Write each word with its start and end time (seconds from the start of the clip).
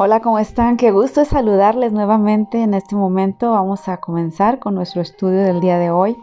Hola, 0.00 0.20
¿cómo 0.20 0.38
están? 0.38 0.76
Qué 0.76 0.92
gusto 0.92 1.24
saludarles 1.24 1.90
nuevamente 1.90 2.62
en 2.62 2.72
este 2.72 2.94
momento. 2.94 3.50
Vamos 3.50 3.88
a 3.88 3.96
comenzar 3.96 4.60
con 4.60 4.76
nuestro 4.76 5.02
estudio 5.02 5.40
del 5.42 5.60
día 5.60 5.76
de 5.76 5.90
hoy. 5.90 6.16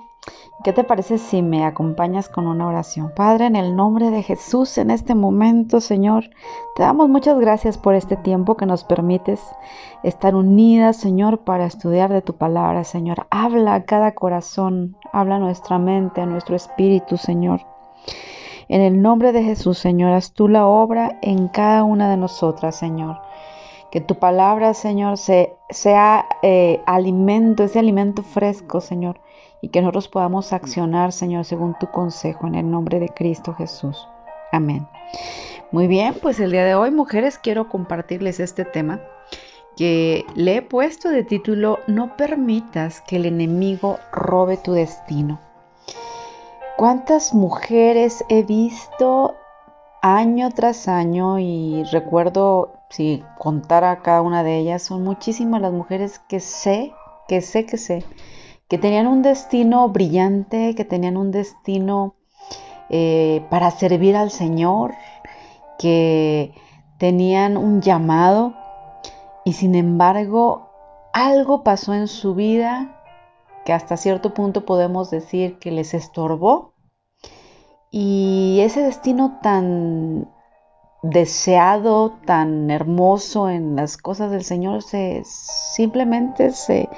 ¿Qué 0.63 0.71
te 0.71 0.86
parece 0.86 1.17
si 1.17 1.41
me 1.41 1.65
acompañas 1.65 2.29
con 2.29 2.47
una 2.47 2.67
oración? 2.67 3.11
Padre, 3.13 3.47
en 3.47 3.57
el 3.57 3.75
nombre 3.75 4.11
de 4.11 4.23
Jesús, 4.23 4.77
en 4.77 4.91
este 4.91 5.13
momento, 5.13 5.81
Señor, 5.81 6.29
te 6.77 6.83
damos 6.83 7.09
muchas 7.09 7.38
gracias 7.38 7.77
por 7.77 7.96
este 7.96 8.15
tiempo 8.15 8.56
que 8.56 8.65
nos 8.65 8.85
permites 8.85 9.42
estar 10.03 10.35
unidas, 10.35 10.96
Señor, 10.96 11.39
para 11.39 11.65
estudiar 11.65 12.13
de 12.13 12.21
tu 12.21 12.37
palabra, 12.37 12.85
Señor. 12.85 13.28
Habla 13.29 13.73
a 13.73 13.83
cada 13.83 14.13
corazón, 14.13 14.96
habla 15.12 15.35
a 15.35 15.39
nuestra 15.39 15.79
mente, 15.79 16.21
a 16.21 16.26
nuestro 16.26 16.55
espíritu, 16.55 17.17
Señor. 17.17 17.59
En 18.70 18.80
el 18.80 19.02
nombre 19.02 19.34
de 19.34 19.44
Jesús, 19.44 19.80
Señor, 19.80 20.13
haz 20.13 20.31
tú 20.31 20.48
la 20.48 20.66
obra 20.66 21.20
en 21.21 21.49
cada 21.49 21.84
una 21.84 22.09
de 22.09 22.16
nosotras, 22.16 22.77
Señor. 22.77 23.24
Que 23.95 24.02
tu 24.02 24.16
palabra, 24.16 24.73
Señor, 24.73 25.17
sea 25.17 26.27
eh, 26.41 26.81
alimento, 26.86 27.63
ese 27.63 27.80
alimento 27.80 28.23
fresco, 28.23 28.81
Señor, 28.81 29.22
y 29.62 29.70
que 29.70 29.80
nosotros 29.80 30.09
podamos 30.09 30.52
accionar, 30.52 31.13
Señor, 31.13 31.45
según 31.45 31.77
tu 31.80 31.90
consejo, 31.90 32.45
en 32.45 32.55
el 32.55 32.70
nombre 32.70 33.00
de 33.00 33.08
Cristo 33.08 33.53
Jesús. 33.53 34.05
Amén. 34.52 34.86
Muy 35.72 35.88
bien, 35.88 36.13
pues 36.22 36.41
el 36.41 36.52
día 36.52 36.66
de 36.66 36.76
hoy, 36.76 36.91
mujeres, 36.91 37.38
quiero 37.38 37.70
compartirles 37.70 38.41
este 38.41 38.66
tema 38.66 39.00
que 39.77 40.25
le 40.36 40.58
he 40.58 40.62
puesto 40.62 41.08
de 41.08 41.23
título 41.23 41.80
No 41.88 42.17
permitas 42.17 43.00
que 43.00 43.16
el 43.16 43.25
enemigo 43.25 43.98
robe 44.12 44.58
tu 44.58 44.73
destino. 44.73 45.39
¿Cuántas 46.75 47.34
mujeres 47.34 48.25
he 48.27 48.44
visto 48.44 49.38
año 50.05 50.52
tras 50.52 50.88
año 50.88 51.40
y 51.40 51.84
recuerdo, 51.91 52.73
si 52.91 53.23
contara 53.40 54.04
cada 54.04 54.22
una 54.22 54.44
de 54.44 54.59
ellas, 54.59 54.84
son 54.84 55.04
muchísimas 55.04 55.62
las 55.62 55.73
mujeres 55.73 56.20
que 56.20 56.39
sé, 56.39 56.94
que 57.28 57.42
sé, 57.42 57.66
que 57.66 57.78
sé, 57.78 58.06
que 58.67 58.78
tenían 58.78 59.08
un 59.08 59.23
destino 59.23 59.89
brillante, 59.89 60.76
que 60.76 60.86
tenían 60.86 61.17
un 61.17 61.31
destino 61.31 62.14
eh, 62.89 63.48
para 63.50 63.72
servir 63.72 64.16
al 64.16 64.30
Señor, 64.30 64.94
que 65.80 66.53
tenían 67.00 67.58
un 67.58 67.81
llamado 67.81 68.53
y 69.44 69.53
sin 69.53 69.73
embargo 69.73 70.70
algo 71.14 71.64
pasó 71.64 71.95
en 71.95 72.08
su 72.08 72.36
vida 72.36 73.02
que 73.66 73.73
hasta 73.73 73.98
cierto 73.98 74.36
punto 74.36 74.66
podemos 74.66 75.09
decir 75.09 75.58
que 75.58 75.72
les 75.72 75.95
estorbó 75.95 76.75
y 77.98 78.60
ese 78.60 78.82
destino 78.82 79.40
tan 79.42 80.30
deseado, 81.02 82.12
tan 82.26 82.70
hermoso 82.70 83.48
en 83.48 83.78
las 83.78 83.96
cosas 83.96 84.32
del 84.32 84.44
Señor, 84.44 84.84
se 84.84 85.24
simplemente 85.24 86.52
se, 86.52 86.90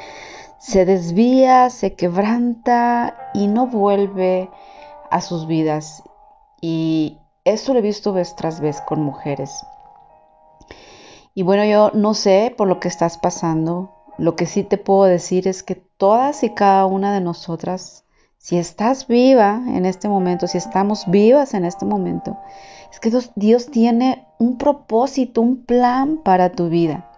se 0.57 0.85
desvía, 0.85 1.69
se 1.69 1.93
quebranta 1.93 3.15
y 3.35 3.45
no 3.45 3.67
vuelve 3.67 4.49
a 5.11 5.21
sus 5.21 5.45
vidas. 5.45 6.01
Y 6.61 7.19
eso 7.45 7.73
lo 7.73 7.79
he 7.79 7.83
visto 7.83 8.11
vez 8.11 8.35
tras 8.35 8.59
vez 8.59 8.81
con 8.81 9.03
mujeres. 9.03 9.51
Y 11.35 11.43
bueno, 11.43 11.63
yo 11.65 11.91
no 11.93 12.15
sé 12.15 12.55
por 12.57 12.67
lo 12.67 12.79
que 12.79 12.87
estás 12.87 13.19
pasando. 13.19 13.93
Lo 14.17 14.35
que 14.35 14.47
sí 14.47 14.63
te 14.63 14.79
puedo 14.79 15.03
decir 15.03 15.47
es 15.47 15.61
que 15.61 15.75
todas 15.75 16.43
y 16.43 16.55
cada 16.55 16.87
una 16.87 17.13
de 17.13 17.21
nosotras 17.21 18.06
si 18.37 18.57
estás 18.57 19.07
viva 19.07 19.61
en 19.67 19.85
este 19.85 20.07
momento, 20.07 20.47
si 20.47 20.57
estamos 20.57 21.05
vivas 21.07 21.53
en 21.53 21.65
este 21.65 21.85
momento, 21.85 22.37
es 22.91 22.99
que 22.99 23.11
Dios 23.35 23.71
tiene 23.71 24.27
un 24.39 24.57
propósito, 24.57 25.41
un 25.41 25.65
plan 25.65 26.17
para 26.23 26.51
tu 26.51 26.69
vida. 26.69 27.11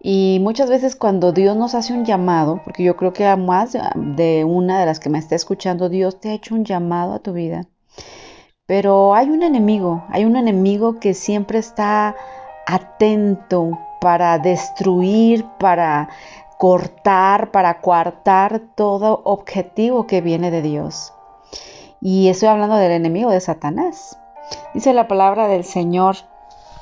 Y 0.00 0.38
muchas 0.40 0.70
veces 0.70 0.94
cuando 0.94 1.32
Dios 1.32 1.56
nos 1.56 1.74
hace 1.74 1.92
un 1.92 2.04
llamado, 2.04 2.60
porque 2.64 2.84
yo 2.84 2.96
creo 2.96 3.12
que 3.12 3.26
a 3.26 3.36
más 3.36 3.76
de 3.94 4.44
una 4.44 4.78
de 4.78 4.86
las 4.86 5.00
que 5.00 5.10
me 5.10 5.18
está 5.18 5.34
escuchando, 5.34 5.88
Dios 5.88 6.20
te 6.20 6.30
ha 6.30 6.34
hecho 6.34 6.54
un 6.54 6.64
llamado 6.64 7.14
a 7.14 7.18
tu 7.18 7.32
vida. 7.32 7.66
Pero 8.66 9.14
hay 9.14 9.30
un 9.30 9.42
enemigo, 9.42 10.04
hay 10.10 10.24
un 10.24 10.36
enemigo 10.36 11.00
que 11.00 11.14
siempre 11.14 11.58
está 11.58 12.14
atento 12.66 13.78
para 14.00 14.38
destruir, 14.38 15.44
para 15.58 16.10
cortar, 16.58 17.52
para 17.52 17.80
coartar 17.80 18.60
todo 18.74 19.22
objetivo 19.24 20.06
que 20.06 20.20
viene 20.20 20.50
de 20.50 20.60
Dios. 20.60 21.14
Y 22.00 22.28
estoy 22.28 22.48
hablando 22.48 22.76
del 22.76 22.92
enemigo 22.92 23.30
de 23.30 23.40
Satanás. 23.40 24.18
Dice 24.74 24.92
la 24.92 25.06
palabra 25.08 25.46
del 25.46 25.64
Señor 25.64 26.16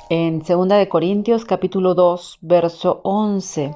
en 0.09 0.39
2 0.39 0.67
de 0.69 0.89
Corintios 0.89 1.45
capítulo 1.45 1.93
2, 1.93 2.39
verso 2.41 3.01
11. 3.03 3.75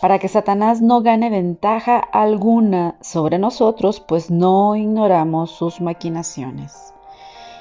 Para 0.00 0.20
que 0.20 0.28
Satanás 0.28 0.80
no 0.80 1.02
gane 1.02 1.30
ventaja 1.30 1.98
alguna 1.98 2.96
sobre 3.00 3.38
nosotros, 3.38 3.98
pues 3.98 4.30
no 4.30 4.76
ignoramos 4.76 5.50
sus 5.50 5.80
maquinaciones. 5.80 6.94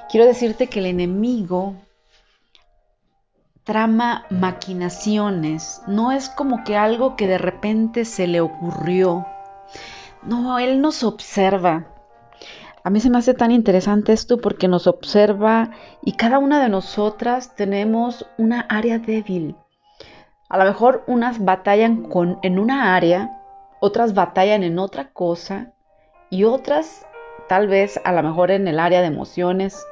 Quiero 0.09 0.27
decirte 0.27 0.67
que 0.67 0.79
el 0.79 0.85
enemigo 0.85 1.73
trama 3.67 4.25
maquinaciones, 4.29 5.81
no 5.87 6.13
es 6.13 6.29
como 6.29 6.63
que 6.63 6.77
algo 6.77 7.17
que 7.17 7.27
de 7.27 7.37
repente 7.37 8.05
se 8.05 8.25
le 8.25 8.39
ocurrió. 8.39 9.27
No, 10.23 10.57
él 10.57 10.79
nos 10.79 11.03
observa. 11.03 11.85
A 12.85 12.89
mí 12.89 13.01
se 13.01 13.09
me 13.09 13.17
hace 13.17 13.33
tan 13.33 13.51
interesante 13.51 14.13
esto 14.13 14.37
porque 14.37 14.69
nos 14.69 14.87
observa 14.87 15.71
y 16.01 16.13
cada 16.13 16.39
una 16.39 16.63
de 16.63 16.69
nosotras 16.69 17.57
tenemos 17.57 18.25
una 18.37 18.61
área 18.61 18.99
débil. 18.99 19.57
A 20.47 20.57
lo 20.57 20.63
mejor 20.63 21.03
unas 21.05 21.43
batallan 21.43 22.03
con, 22.03 22.39
en 22.43 22.59
una 22.59 22.95
área, 22.95 23.43
otras 23.81 24.13
batallan 24.13 24.63
en 24.63 24.79
otra 24.79 25.09
cosa 25.11 25.73
y 26.29 26.45
otras 26.45 27.05
tal 27.49 27.67
vez 27.67 27.99
a 28.05 28.13
lo 28.13 28.23
mejor 28.23 28.49
en 28.49 28.69
el 28.69 28.79
área 28.79 29.01
de 29.01 29.07
emociones. 29.07 29.85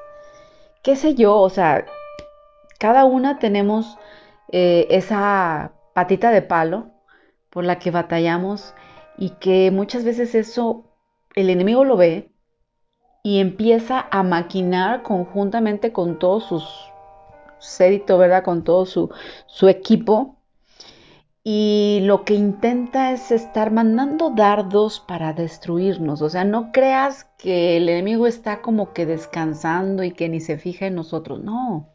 ¿Qué 0.81 0.95
sé 0.95 1.13
yo? 1.15 1.35
O 1.35 1.49
sea, 1.49 1.85
cada 2.79 3.05
una 3.05 3.39
tenemos 3.39 3.97
eh, 4.51 4.87
esa 4.89 5.73
patita 5.93 6.31
de 6.31 6.41
palo 6.41 6.91
por 7.49 7.63
la 7.63 7.79
que 7.79 7.91
batallamos 7.91 8.73
y 9.17 9.31
que 9.31 9.71
muchas 9.71 10.03
veces 10.03 10.35
eso 10.35 10.97
el 11.35 11.49
enemigo 11.49 11.85
lo 11.85 11.97
ve 11.97 12.31
y 13.23 13.39
empieza 13.39 14.07
a 14.11 14.23
maquinar 14.23 15.01
conjuntamente 15.03 15.91
con 15.91 16.19
todos 16.19 16.45
sus 16.45 16.91
sédito, 17.65 18.17
¿verdad? 18.17 18.43
Con 18.43 18.63
todo 18.63 18.85
su, 18.85 19.09
su 19.47 19.67
equipo. 19.67 20.37
Y 21.43 21.99
lo 22.03 22.25
que 22.25 22.33
intenta 22.33 23.11
es 23.11 23.31
estar 23.31 23.71
mandando 23.71 24.31
dardos 24.31 24.99
para 24.99 25.33
destruirnos. 25.33 26.21
O 26.21 26.29
sea, 26.29 26.43
no 26.43 26.71
creas 26.71 27.25
que 27.37 27.77
el 27.77 27.87
enemigo 27.89 28.25
está 28.25 28.61
como 28.61 28.93
que 28.93 29.05
descansando 29.05 30.03
y 30.03 30.11
que 30.11 30.27
ni 30.27 30.39
se 30.39 30.57
fija 30.57 30.87
en 30.87 30.95
nosotros. 30.95 31.41
No. 31.43 31.94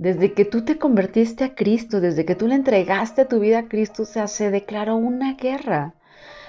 Desde 0.00 0.32
que 0.32 0.46
tú 0.46 0.64
te 0.64 0.78
convertiste 0.78 1.44
a 1.44 1.54
Cristo, 1.54 2.00
desde 2.00 2.24
que 2.24 2.34
tú 2.34 2.46
le 2.48 2.54
entregaste 2.54 3.26
tu 3.26 3.38
vida 3.38 3.58
a 3.58 3.68
Cristo, 3.68 4.04
o 4.04 4.06
sea, 4.06 4.28
se 4.28 4.50
declaró 4.50 4.96
una 4.96 5.34
guerra. 5.34 5.92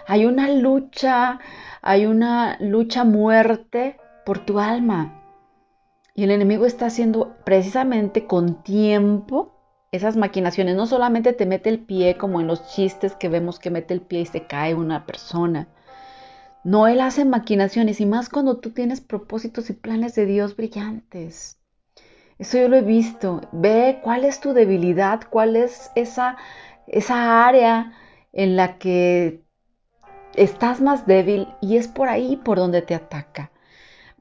Hay 0.07 0.25
una 0.25 0.49
lucha, 0.49 1.37
hay 1.81 2.05
una 2.05 2.55
lucha 2.61 3.03
muerte 3.03 3.99
por 4.25 4.45
tu 4.45 4.57
alma. 4.57 5.21
Y 6.15 6.23
el 6.23 6.31
enemigo 6.31 6.65
está 6.65 6.85
haciendo 6.85 7.35
precisamente 7.43 8.25
con 8.25 8.63
tiempo 8.63 9.51
esas 9.91 10.15
maquinaciones. 10.15 10.77
No 10.77 10.87
solamente 10.87 11.33
te 11.33 11.45
mete 11.45 11.67
el 11.67 11.81
pie 11.81 12.15
como 12.17 12.39
en 12.39 12.47
los 12.47 12.69
chistes 12.73 13.15
que 13.17 13.27
vemos 13.27 13.59
que 13.59 13.69
mete 13.69 13.93
el 13.93 13.99
pie 13.99 14.21
y 14.21 14.25
se 14.27 14.47
cae 14.47 14.75
una 14.75 15.05
persona. 15.05 15.67
No, 16.63 16.87
él 16.87 17.01
hace 17.01 17.25
maquinaciones 17.25 17.99
y 17.99 18.05
más 18.05 18.29
cuando 18.29 18.59
tú 18.59 18.71
tienes 18.71 19.01
propósitos 19.01 19.69
y 19.69 19.73
planes 19.73 20.15
de 20.15 20.25
Dios 20.25 20.55
brillantes. 20.55 21.60
Eso 22.41 22.57
yo 22.57 22.69
lo 22.69 22.77
he 22.77 22.81
visto. 22.81 23.41
Ve 23.51 23.99
cuál 24.01 24.25
es 24.25 24.39
tu 24.39 24.53
debilidad, 24.53 25.21
cuál 25.29 25.55
es 25.55 25.91
esa, 25.93 26.37
esa 26.87 27.45
área 27.47 27.93
en 28.33 28.55
la 28.55 28.79
que 28.79 29.43
estás 30.35 30.81
más 30.81 31.05
débil 31.05 31.47
y 31.61 31.77
es 31.77 31.87
por 31.87 32.09
ahí 32.09 32.37
por 32.37 32.57
donde 32.57 32.81
te 32.81 32.95
ataca. 32.95 33.51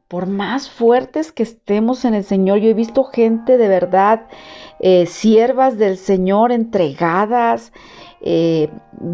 Por 0.06 0.26
más 0.26 0.68
fuertes 0.68 1.32
que 1.32 1.44
estemos 1.44 2.04
en 2.04 2.12
el 2.12 2.24
Señor, 2.24 2.58
yo 2.58 2.68
he 2.68 2.74
visto 2.74 3.04
gente 3.04 3.56
de 3.56 3.68
verdad, 3.68 4.26
eh, 4.80 5.06
siervas 5.06 5.78
del 5.78 5.96
Señor, 5.96 6.52
entregadas, 6.52 7.72
eh, 8.20 8.68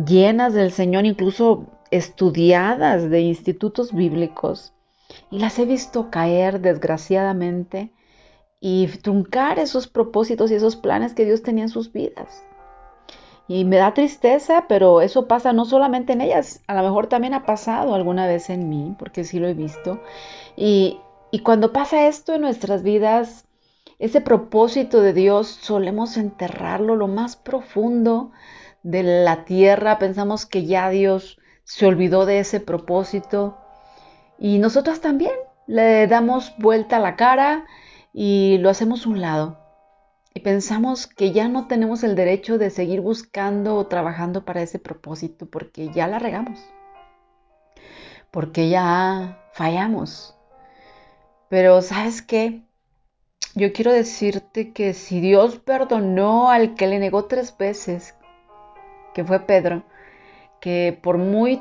llenas 0.05 0.53
del 0.53 0.73
Señor, 0.73 1.07
incluso 1.07 1.67
estudiadas 1.93 3.09
de 3.09 3.21
institutos 3.21 3.93
bíblicos. 3.93 4.73
Y 5.31 5.39
las 5.39 5.61
he 5.61 5.65
visto 5.65 6.11
caer 6.11 6.61
desgraciadamente 6.61 7.93
y 8.61 8.89
truncar 8.99 9.59
esos 9.59 9.87
propósitos 9.87 10.51
y 10.51 10.55
esos 10.55 10.77
planes 10.77 11.15
que 11.15 11.25
Dios 11.25 11.43
tenía 11.43 11.65
en 11.65 11.69
sus 11.69 11.93
vidas. 11.93 12.45
Y 13.49 13.65
me 13.65 13.77
da 13.77 13.95
tristeza, 13.95 14.65
pero 14.69 15.01
eso 15.01 15.29
pasa 15.29 15.53
no 15.53 15.65
solamente 15.65 16.15
en 16.15 16.21
ellas, 16.21 16.63
a 16.67 16.75
lo 16.75 16.83
mejor 16.83 17.07
también 17.07 17.35
ha 17.35 17.47
pasado 17.47 17.95
alguna 17.95 18.27
vez 18.27 18.51
en 18.51 18.69
mí, 18.69 18.97
porque 18.99 19.23
sí 19.25 19.39
lo 19.39 19.47
he 19.47 19.55
visto. 19.55 20.01
Y, 20.57 21.01
y 21.31 21.41
cuando 21.41 21.73
pasa 21.73 22.09
esto 22.09 22.35
en 22.35 22.41
nuestras 22.41 22.83
vidas, 22.83 23.45
ese 23.99 24.21
propósito 24.21 25.01
de 25.01 25.13
Dios 25.13 25.47
solemos 25.47 26.17
enterrarlo 26.17 26.97
lo 26.97 27.09
más 27.09 27.37
profundo 27.37 28.33
de 28.83 29.03
la 29.03 29.45
tierra. 29.45 29.99
Pensamos 29.99 30.45
que 30.45 30.67
ya 30.67 30.91
Dios 30.91 31.39
se 31.65 31.87
olvidó 31.87 32.27
de 32.27 32.41
ese 32.41 32.61
propósito. 32.61 33.57
Y 34.39 34.59
nosotros 34.59 35.01
también 35.01 35.33
le 35.67 36.07
damos 36.09 36.53
vuelta 36.59 36.97
a 36.97 37.01
la 37.01 37.17
cara 37.17 37.65
y 38.19 38.57
lo 38.59 38.71
hacemos 38.71 39.05
un 39.05 39.21
lado. 39.21 39.59
Y 40.33 40.41
pensamos 40.41 41.07
que 41.07 41.33
ya 41.33 41.49
no 41.49 41.67
tenemos 41.67 42.03
el 42.03 42.17
derecho 42.17 42.57
de 42.57 42.71
seguir 42.71 43.03
buscando 43.03 43.77
o 43.77 43.89
trabajando 43.89 44.47
para 44.47 44.63
ese 44.63 44.79
propósito 44.79 45.45
porque 45.45 45.91
ya 45.91 46.07
la 46.07 46.19
regamos. 46.19 46.59
Porque 48.31 48.71
ya 48.71 49.47
fallamos. 49.53 50.35
Pero 51.51 51.83
sabes 51.83 52.23
qué? 52.23 52.63
Yo 53.55 53.75
quiero 53.75 53.93
decirte 53.93 54.73
que 54.73 54.95
si 54.95 55.21
Dios 55.21 55.59
perdonó 55.59 56.51
al 56.51 56.75
que 56.75 56.87
le 56.87 56.99
negó 56.99 57.27
tres 57.27 57.55
veces, 57.59 58.15
que 59.13 59.25
fue 59.25 59.41
Pedro, 59.41 59.83
que 60.63 60.99
por 61.03 61.19
muy 61.19 61.61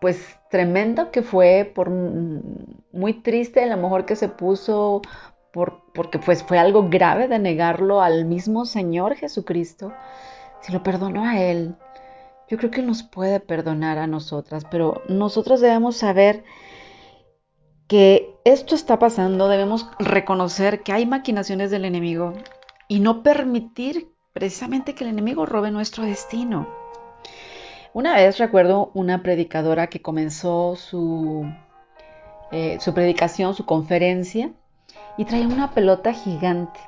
pues 0.00 0.38
tremendo 0.50 1.10
que 1.10 1.22
fue, 1.22 1.70
por 1.74 1.90
muy 1.90 3.14
triste 3.22 3.62
a 3.62 3.66
lo 3.66 3.76
mejor 3.76 4.06
que 4.06 4.16
se 4.16 4.28
puso, 4.28 5.02
por, 5.52 5.82
porque 5.92 6.18
pues 6.18 6.42
fue 6.42 6.58
algo 6.58 6.88
grave 6.88 7.28
de 7.28 7.38
negarlo 7.38 8.00
al 8.00 8.24
mismo 8.24 8.64
Señor 8.64 9.16
Jesucristo, 9.16 9.92
si 10.62 10.72
lo 10.72 10.82
perdonó 10.82 11.24
a 11.24 11.40
Él, 11.40 11.76
yo 12.48 12.58
creo 12.58 12.70
que 12.70 12.82
nos 12.82 13.02
puede 13.02 13.40
perdonar 13.40 13.98
a 13.98 14.06
nosotras, 14.06 14.64
pero 14.70 15.02
nosotros 15.08 15.60
debemos 15.60 15.96
saber 15.96 16.44
que 17.86 18.34
esto 18.44 18.74
está 18.74 18.98
pasando, 18.98 19.48
debemos 19.48 19.88
reconocer 19.98 20.82
que 20.82 20.92
hay 20.92 21.06
maquinaciones 21.06 21.70
del 21.70 21.84
enemigo 21.84 22.32
y 22.88 23.00
no 23.00 23.22
permitir 23.22 24.12
precisamente 24.32 24.94
que 24.94 25.04
el 25.04 25.10
enemigo 25.10 25.46
robe 25.46 25.70
nuestro 25.70 26.04
destino. 26.04 26.79
Una 27.92 28.14
vez 28.14 28.38
recuerdo 28.38 28.92
una 28.94 29.22
predicadora 29.22 29.88
que 29.88 30.00
comenzó 30.00 30.76
su, 30.76 31.44
eh, 32.52 32.78
su 32.80 32.94
predicación, 32.94 33.54
su 33.54 33.66
conferencia, 33.66 34.52
y 35.16 35.24
traía 35.24 35.48
una 35.48 35.72
pelota 35.72 36.12
gigante. 36.12 36.78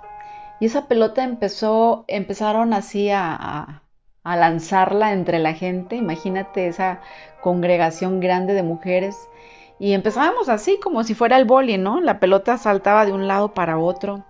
Y 0.60 0.66
esa 0.66 0.86
pelota 0.86 1.24
empezó, 1.24 2.04
empezaron 2.06 2.72
así 2.72 3.10
a, 3.10 3.82
a 4.22 4.36
lanzarla 4.36 5.12
entre 5.12 5.40
la 5.40 5.54
gente. 5.54 5.96
Imagínate 5.96 6.68
esa 6.68 7.00
congregación 7.40 8.20
grande 8.20 8.54
de 8.54 8.62
mujeres. 8.62 9.16
Y 9.80 9.94
empezábamos 9.94 10.48
así 10.48 10.78
como 10.80 11.02
si 11.02 11.14
fuera 11.14 11.36
el 11.36 11.44
boli, 11.44 11.78
¿no? 11.78 12.00
La 12.00 12.20
pelota 12.20 12.58
saltaba 12.58 13.04
de 13.04 13.12
un 13.12 13.26
lado 13.26 13.54
para 13.54 13.78
otro. 13.78 14.24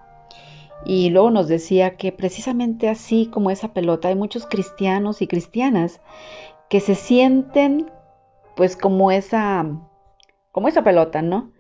Y 0.85 1.11
luego 1.11 1.31
nos 1.31 1.49
decía 1.49 1.97
que 1.97 2.11
precisamente 2.13 2.89
así 2.89 3.27
como 3.27 3.51
esa 3.51 3.69
pelota 3.73 4.09
hay 4.09 4.17
muchos 4.17 4.47
cristianos 4.47 5.23
y 5.23 5.27
cristianas 5.29 6.01
que 6.73 6.81
se 6.81 6.95
sienten 6.95 7.91
pues 8.57 8.79
como 8.79 9.11
esa, 9.13 9.67
como 10.53 10.69
esa 10.69 10.83
pelota, 10.83 11.21
¿no? 11.21 11.53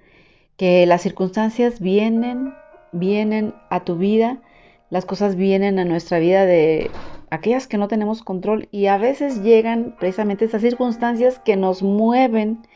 Que 0.56 0.86
las 0.86 1.02
circunstancias 1.02 1.80
vienen, 1.80 2.54
vienen 2.92 3.54
a 3.68 3.84
tu 3.84 3.96
vida, 3.96 4.40
las 4.88 5.04
cosas 5.04 5.36
vienen 5.36 5.78
a 5.78 5.84
nuestra 5.84 6.18
vida 6.18 6.46
de 6.46 6.90
aquellas 7.28 7.66
que 7.66 7.76
no 7.76 7.88
tenemos 7.88 8.22
control 8.22 8.70
y 8.70 8.86
a 8.86 8.96
veces 8.96 9.42
llegan 9.42 9.96
precisamente 10.00 10.46
esas 10.46 10.62
circunstancias 10.62 11.38
que 11.40 11.56
nos 11.56 11.82
mueven 11.82 12.66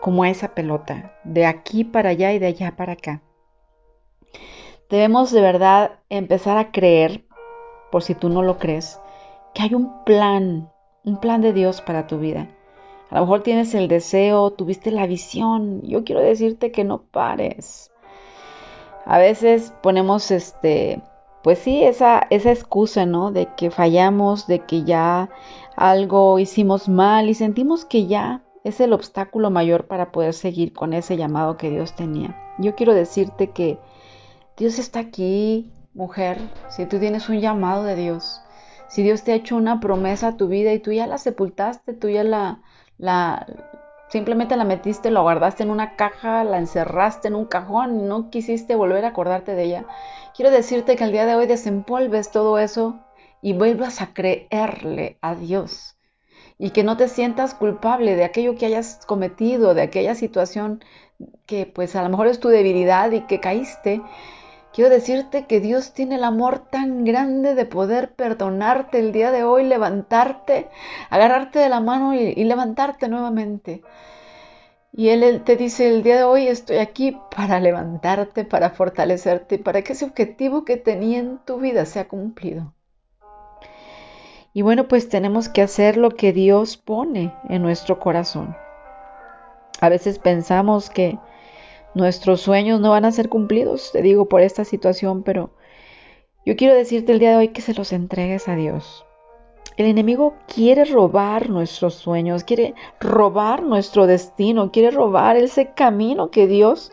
como 0.00 0.24
esa 0.24 0.54
pelota, 0.54 1.18
de 1.24 1.44
aquí 1.44 1.82
para 1.82 2.10
allá 2.10 2.32
y 2.32 2.38
de 2.38 2.46
allá 2.46 2.76
para 2.76 2.92
acá. 2.92 3.20
Debemos 4.88 5.32
de 5.32 5.40
verdad 5.40 5.98
empezar 6.08 6.56
a 6.56 6.70
creer, 6.70 7.24
por 7.90 8.04
si 8.04 8.14
tú 8.14 8.28
no 8.28 8.44
lo 8.44 8.58
crees, 8.58 9.00
que 9.54 9.62
hay 9.62 9.74
un 9.74 10.04
plan 10.04 10.70
un 11.04 11.18
plan 11.18 11.40
de 11.40 11.52
Dios 11.52 11.80
para 11.80 12.06
tu 12.06 12.18
vida. 12.18 12.48
A 13.10 13.16
lo 13.16 13.22
mejor 13.22 13.42
tienes 13.42 13.74
el 13.74 13.88
deseo, 13.88 14.52
tuviste 14.52 14.90
la 14.90 15.06
visión. 15.06 15.82
Yo 15.82 16.04
quiero 16.04 16.20
decirte 16.20 16.70
que 16.70 16.84
no 16.84 17.02
pares. 17.02 17.90
A 19.04 19.18
veces 19.18 19.72
ponemos 19.82 20.30
este, 20.30 21.02
pues 21.42 21.58
sí, 21.58 21.82
esa, 21.82 22.26
esa 22.30 22.52
excusa, 22.52 23.06
¿no? 23.06 23.32
De 23.32 23.48
que 23.56 23.70
fallamos, 23.70 24.46
de 24.46 24.60
que 24.60 24.84
ya 24.84 25.30
algo 25.76 26.38
hicimos 26.38 26.88
mal 26.88 27.28
y 27.28 27.34
sentimos 27.34 27.84
que 27.84 28.06
ya 28.06 28.42
es 28.62 28.80
el 28.80 28.92
obstáculo 28.92 29.50
mayor 29.50 29.86
para 29.86 30.12
poder 30.12 30.34
seguir 30.34 30.72
con 30.72 30.92
ese 30.92 31.16
llamado 31.16 31.56
que 31.56 31.70
Dios 31.70 31.96
tenía. 31.96 32.36
Yo 32.58 32.74
quiero 32.74 32.94
decirte 32.94 33.50
que 33.50 33.78
Dios 34.56 34.78
está 34.78 35.00
aquí, 35.00 35.72
mujer, 35.94 36.38
si 36.68 36.84
tú 36.86 36.98
tienes 36.98 37.28
un 37.28 37.40
llamado 37.40 37.84
de 37.84 37.96
Dios. 37.96 38.42
Si 38.90 39.04
Dios 39.04 39.22
te 39.22 39.32
ha 39.32 39.36
hecho 39.36 39.56
una 39.56 39.78
promesa 39.78 40.28
a 40.28 40.36
tu 40.36 40.48
vida 40.48 40.72
y 40.72 40.80
tú 40.80 40.92
ya 40.92 41.06
la 41.06 41.16
sepultaste, 41.16 41.94
tú 41.94 42.08
ya 42.08 42.24
la, 42.24 42.60
la 42.98 43.46
simplemente 44.08 44.56
la 44.56 44.64
metiste, 44.64 45.12
la 45.12 45.20
guardaste 45.20 45.62
en 45.62 45.70
una 45.70 45.94
caja, 45.94 46.42
la 46.42 46.58
encerraste 46.58 47.28
en 47.28 47.36
un 47.36 47.44
cajón 47.44 48.00
y 48.00 48.02
no 48.02 48.30
quisiste 48.30 48.74
volver 48.74 49.04
a 49.04 49.08
acordarte 49.08 49.54
de 49.54 49.62
ella. 49.62 49.84
Quiero 50.34 50.50
decirte 50.50 50.96
que 50.96 51.04
el 51.04 51.12
día 51.12 51.24
de 51.24 51.36
hoy 51.36 51.46
desempolves 51.46 52.32
todo 52.32 52.58
eso 52.58 52.98
y 53.40 53.52
vuelvas 53.52 54.02
a 54.02 54.12
creerle 54.12 55.18
a 55.22 55.36
Dios. 55.36 55.96
Y 56.58 56.70
que 56.70 56.82
no 56.82 56.96
te 56.96 57.06
sientas 57.06 57.54
culpable 57.54 58.16
de 58.16 58.24
aquello 58.24 58.56
que 58.56 58.66
hayas 58.66 59.06
cometido, 59.06 59.72
de 59.72 59.82
aquella 59.82 60.16
situación 60.16 60.82
que 61.46 61.64
pues 61.64 61.94
a 61.94 62.02
lo 62.02 62.08
mejor 62.08 62.26
es 62.26 62.40
tu 62.40 62.48
debilidad 62.48 63.12
y 63.12 63.20
que 63.22 63.38
caíste 63.38 64.02
Quiero 64.80 64.94
decirte 64.94 65.44
que 65.44 65.60
Dios 65.60 65.92
tiene 65.92 66.14
el 66.14 66.24
amor 66.24 66.60
tan 66.70 67.04
grande 67.04 67.54
de 67.54 67.66
poder 67.66 68.14
perdonarte 68.14 68.98
el 68.98 69.12
día 69.12 69.30
de 69.30 69.44
hoy, 69.44 69.62
levantarte, 69.62 70.70
agarrarte 71.10 71.58
de 71.58 71.68
la 71.68 71.80
mano 71.80 72.14
y, 72.14 72.34
levantarte 72.44 73.06
nuevamente. 73.06 73.82
Y 74.90 75.10
él, 75.10 75.42
te 75.44 75.56
dice, 75.56 75.90
el 75.90 76.02
día 76.02 76.16
de 76.16 76.24
hoy 76.24 76.48
estoy 76.48 76.78
aquí 76.78 77.18
para 77.36 77.60
levantarte, 77.60 78.46
para 78.46 78.70
fortalecerte, 78.70 79.58
para 79.58 79.82
que 79.82 79.92
ese 79.92 80.06
objetivo 80.06 80.64
que 80.64 80.78
tenía 80.78 81.18
en 81.18 81.36
tu 81.44 81.58
vida 81.58 81.84
sea 81.84 82.08
cumplido. 82.08 82.72
Y 84.54 84.62
bueno, 84.62 84.88
pues 84.88 85.10
tenemos 85.10 85.50
que 85.50 85.60
hacer 85.60 85.98
lo 85.98 86.08
que 86.08 86.32
Dios 86.32 86.78
pone 86.78 87.34
en 87.50 87.60
nuestro 87.60 88.00
corazón. 88.00 88.56
A 89.82 89.90
veces 89.90 90.18
pensamos 90.18 90.88
que 90.88 91.18
Nuestros 91.94 92.40
sueños 92.40 92.80
no 92.80 92.90
van 92.90 93.04
a 93.04 93.12
ser 93.12 93.28
cumplidos, 93.28 93.90
te 93.92 94.02
digo, 94.02 94.26
por 94.26 94.40
esta 94.40 94.64
situación, 94.64 95.22
pero 95.22 95.50
yo 96.46 96.56
quiero 96.56 96.74
decirte 96.74 97.12
el 97.12 97.18
día 97.18 97.30
de 97.30 97.36
hoy 97.36 97.48
que 97.48 97.62
se 97.62 97.74
los 97.74 97.92
entregues 97.92 98.48
a 98.48 98.54
Dios. 98.54 99.04
El 99.76 99.86
enemigo 99.86 100.34
quiere 100.46 100.84
robar 100.84 101.48
nuestros 101.48 101.94
sueños, 101.94 102.44
quiere 102.44 102.74
robar 103.00 103.62
nuestro 103.62 104.06
destino, 104.06 104.70
quiere 104.70 104.90
robar 104.90 105.36
ese 105.36 105.72
camino 105.72 106.30
que 106.30 106.46
Dios 106.46 106.92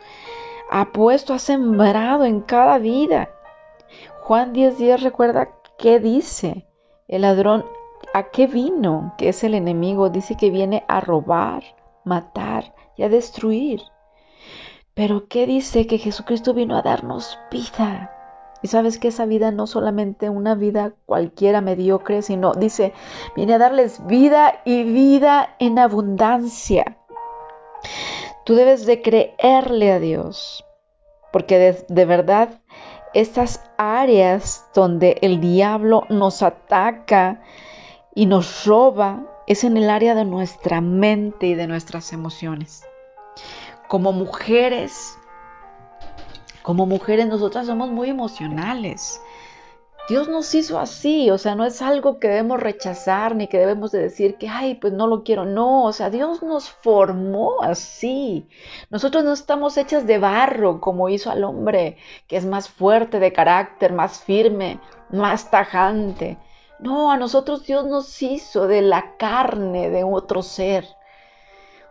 ha 0.70 0.92
puesto, 0.92 1.34
ha 1.34 1.40
sembrado 1.40 2.26
en 2.26 2.42
cada 2.42 2.78
vida. 2.78 3.30
Juan 4.22 4.54
10 4.54 4.78
días 4.78 5.04
recuerda 5.04 5.50
qué 5.78 6.00
dice 6.00 6.66
el 7.08 7.22
ladrón, 7.22 7.66
a 8.14 8.24
qué 8.24 8.48
vino, 8.48 9.14
que 9.18 9.30
es 9.30 9.44
el 9.44 9.54
enemigo, 9.54 10.10
dice 10.10 10.36
que 10.36 10.50
viene 10.50 10.84
a 10.88 11.02
robar, 11.02 11.64
matar 12.04 12.74
y 12.96 13.04
a 13.04 13.10
destruir. 13.10 13.82
Pero 14.98 15.28
¿qué 15.28 15.46
dice? 15.46 15.86
Que 15.86 16.00
Jesucristo 16.00 16.56
vino 16.56 16.76
a 16.76 16.82
darnos 16.82 17.38
vida. 17.52 18.12
Y 18.64 18.68
sabes 18.68 18.98
que 18.98 19.10
esa 19.10 19.28
vida 19.28 19.52
no 19.52 19.68
solamente 19.68 20.28
una 20.32 20.56
vida 20.56 20.94
cualquiera 21.06 21.62
mediocre, 21.62 22.24
sino 22.24 22.56
dice, 22.56 22.94
viene 23.36 23.54
a 23.54 23.58
darles 23.60 24.04
vida 24.08 24.60
y 24.66 24.84
vida 24.86 25.56
en 25.60 25.78
abundancia. 25.78 26.98
Tú 28.44 28.56
debes 28.56 28.88
de 28.88 29.04
creerle 29.04 29.92
a 29.92 30.00
Dios, 30.00 30.66
porque 31.32 31.60
de, 31.60 31.86
de 31.88 32.06
verdad 32.06 32.60
estas 33.14 33.62
áreas 33.78 34.66
donde 34.74 35.20
el 35.22 35.40
diablo 35.40 36.06
nos 36.10 36.42
ataca 36.42 37.44
y 38.16 38.26
nos 38.26 38.66
roba 38.66 39.28
es 39.46 39.64
en 39.64 39.78
el 39.78 39.92
área 39.92 40.16
de 40.16 40.26
nuestra 40.26 40.82
mente 40.82 41.46
y 41.46 41.54
de 41.54 41.68
nuestras 41.68 42.14
emociones 42.14 42.84
como 43.88 44.12
mujeres, 44.12 45.18
como 46.62 46.86
mujeres 46.86 47.28
nosotras 47.28 47.68
somos 47.68 47.90
muy 47.90 48.10
emocionales. 48.10 49.22
Dios 50.10 50.30
nos 50.30 50.56
hizo 50.56 50.80
así, 50.80 51.30
o 51.32 51.38
sea, 51.38 51.56
no 51.56 51.66
es 51.66 51.82
algo 51.82 52.18
que 52.18 52.30
debemos 52.30 52.62
rechazar 52.62 53.36
ni 53.36 53.48
que 53.48 53.58
debemos 53.58 53.92
de 53.92 54.00
decir 54.00 54.38
que, 54.38 54.48
ay, 54.48 54.76
pues 54.76 54.94
no 54.94 55.06
lo 55.06 55.24
quiero. 55.24 55.44
No, 55.44 55.84
o 55.84 55.92
sea, 55.92 56.10
Dios 56.10 56.42
nos 56.44 56.70
formó 56.70 57.62
así. 57.62 58.48
Nosotros 58.90 59.26
no 59.26 59.34
estamos 59.34 59.78
hechas 59.78 60.08
de 60.08 60.18
barro 60.18 60.80
como 60.80 61.10
hizo 61.10 61.30
al 61.30 61.44
hombre, 61.44 61.98
que 62.28 62.38
es 62.38 62.46
más 62.46 62.70
fuerte 62.70 63.20
de 63.20 63.34
carácter, 63.34 63.92
más 63.92 64.24
firme, 64.24 64.80
más 65.10 65.52
tajante. 65.52 66.38
No, 66.80 67.12
a 67.12 67.18
nosotros 67.18 67.66
Dios 67.66 67.86
nos 67.86 68.22
hizo 68.22 68.68
de 68.68 68.82
la 68.82 69.18
carne 69.18 69.90
de 69.90 70.06
otro 70.06 70.42
ser. 70.42 70.88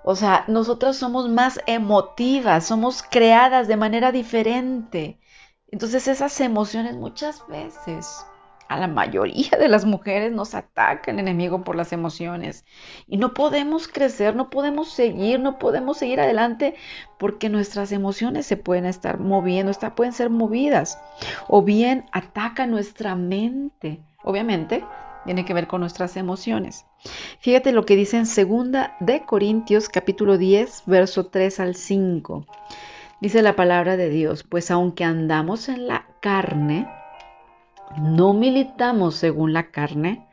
O 0.08 0.14
sea, 0.14 0.44
nosotras 0.46 0.96
somos 0.96 1.28
más 1.28 1.60
emotivas, 1.66 2.64
somos 2.64 3.02
creadas 3.02 3.66
de 3.66 3.76
manera 3.76 4.12
diferente. 4.12 5.18
Entonces 5.66 6.06
esas 6.06 6.40
emociones 6.40 6.94
muchas 6.94 7.44
veces 7.48 8.24
a 8.68 8.78
la 8.78 8.86
mayoría 8.86 9.58
de 9.58 9.68
las 9.68 9.84
mujeres 9.84 10.30
nos 10.30 10.54
ataca 10.54 11.10
el 11.10 11.18
enemigo 11.18 11.64
por 11.64 11.74
las 11.74 11.92
emociones 11.92 12.64
y 13.08 13.16
no 13.16 13.34
podemos 13.34 13.88
crecer, 13.88 14.36
no 14.36 14.48
podemos 14.48 14.92
seguir, 14.92 15.40
no 15.40 15.58
podemos 15.58 15.98
seguir 15.98 16.20
adelante 16.20 16.76
porque 17.18 17.48
nuestras 17.48 17.90
emociones 17.90 18.46
se 18.46 18.56
pueden 18.56 18.86
estar 18.86 19.18
moviendo, 19.18 19.72
pueden 19.96 20.12
ser 20.12 20.30
movidas 20.30 21.00
o 21.48 21.62
bien 21.62 22.06
ataca 22.12 22.68
nuestra 22.68 23.16
mente. 23.16 24.04
Obviamente 24.22 24.84
tiene 25.26 25.44
que 25.44 25.52
ver 25.52 25.66
con 25.66 25.80
nuestras 25.80 26.16
emociones. 26.16 26.86
Fíjate 27.40 27.72
lo 27.72 27.84
que 27.84 27.96
dice 27.96 28.16
en 28.16 28.26
segunda 28.26 28.96
de 29.00 29.24
Corintios 29.26 29.90
capítulo 29.90 30.38
10, 30.38 30.84
verso 30.86 31.26
3 31.26 31.60
al 31.60 31.74
5. 31.74 32.46
Dice 33.20 33.42
la 33.42 33.56
palabra 33.56 33.96
de 33.96 34.08
Dios, 34.08 34.44
pues 34.44 34.70
aunque 34.70 35.04
andamos 35.04 35.68
en 35.68 35.88
la 35.88 36.06
carne, 36.20 36.88
no 37.98 38.32
militamos 38.34 39.16
según 39.16 39.52
la 39.52 39.70
carne, 39.70 40.26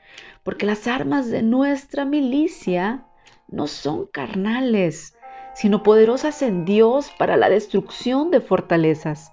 porque 0.43 0.65
las 0.65 0.87
armas 0.87 1.29
de 1.29 1.41
nuestra 1.41 2.05
milicia 2.05 3.05
no 3.47 3.67
son 3.67 4.05
carnales, 4.05 5.15
sino 5.55 5.83
poderosas 5.83 6.41
en 6.41 6.65
Dios 6.65 7.11
para 7.17 7.37
la 7.37 7.49
destrucción 7.49 8.31
de 8.31 8.41
fortalezas, 8.41 9.31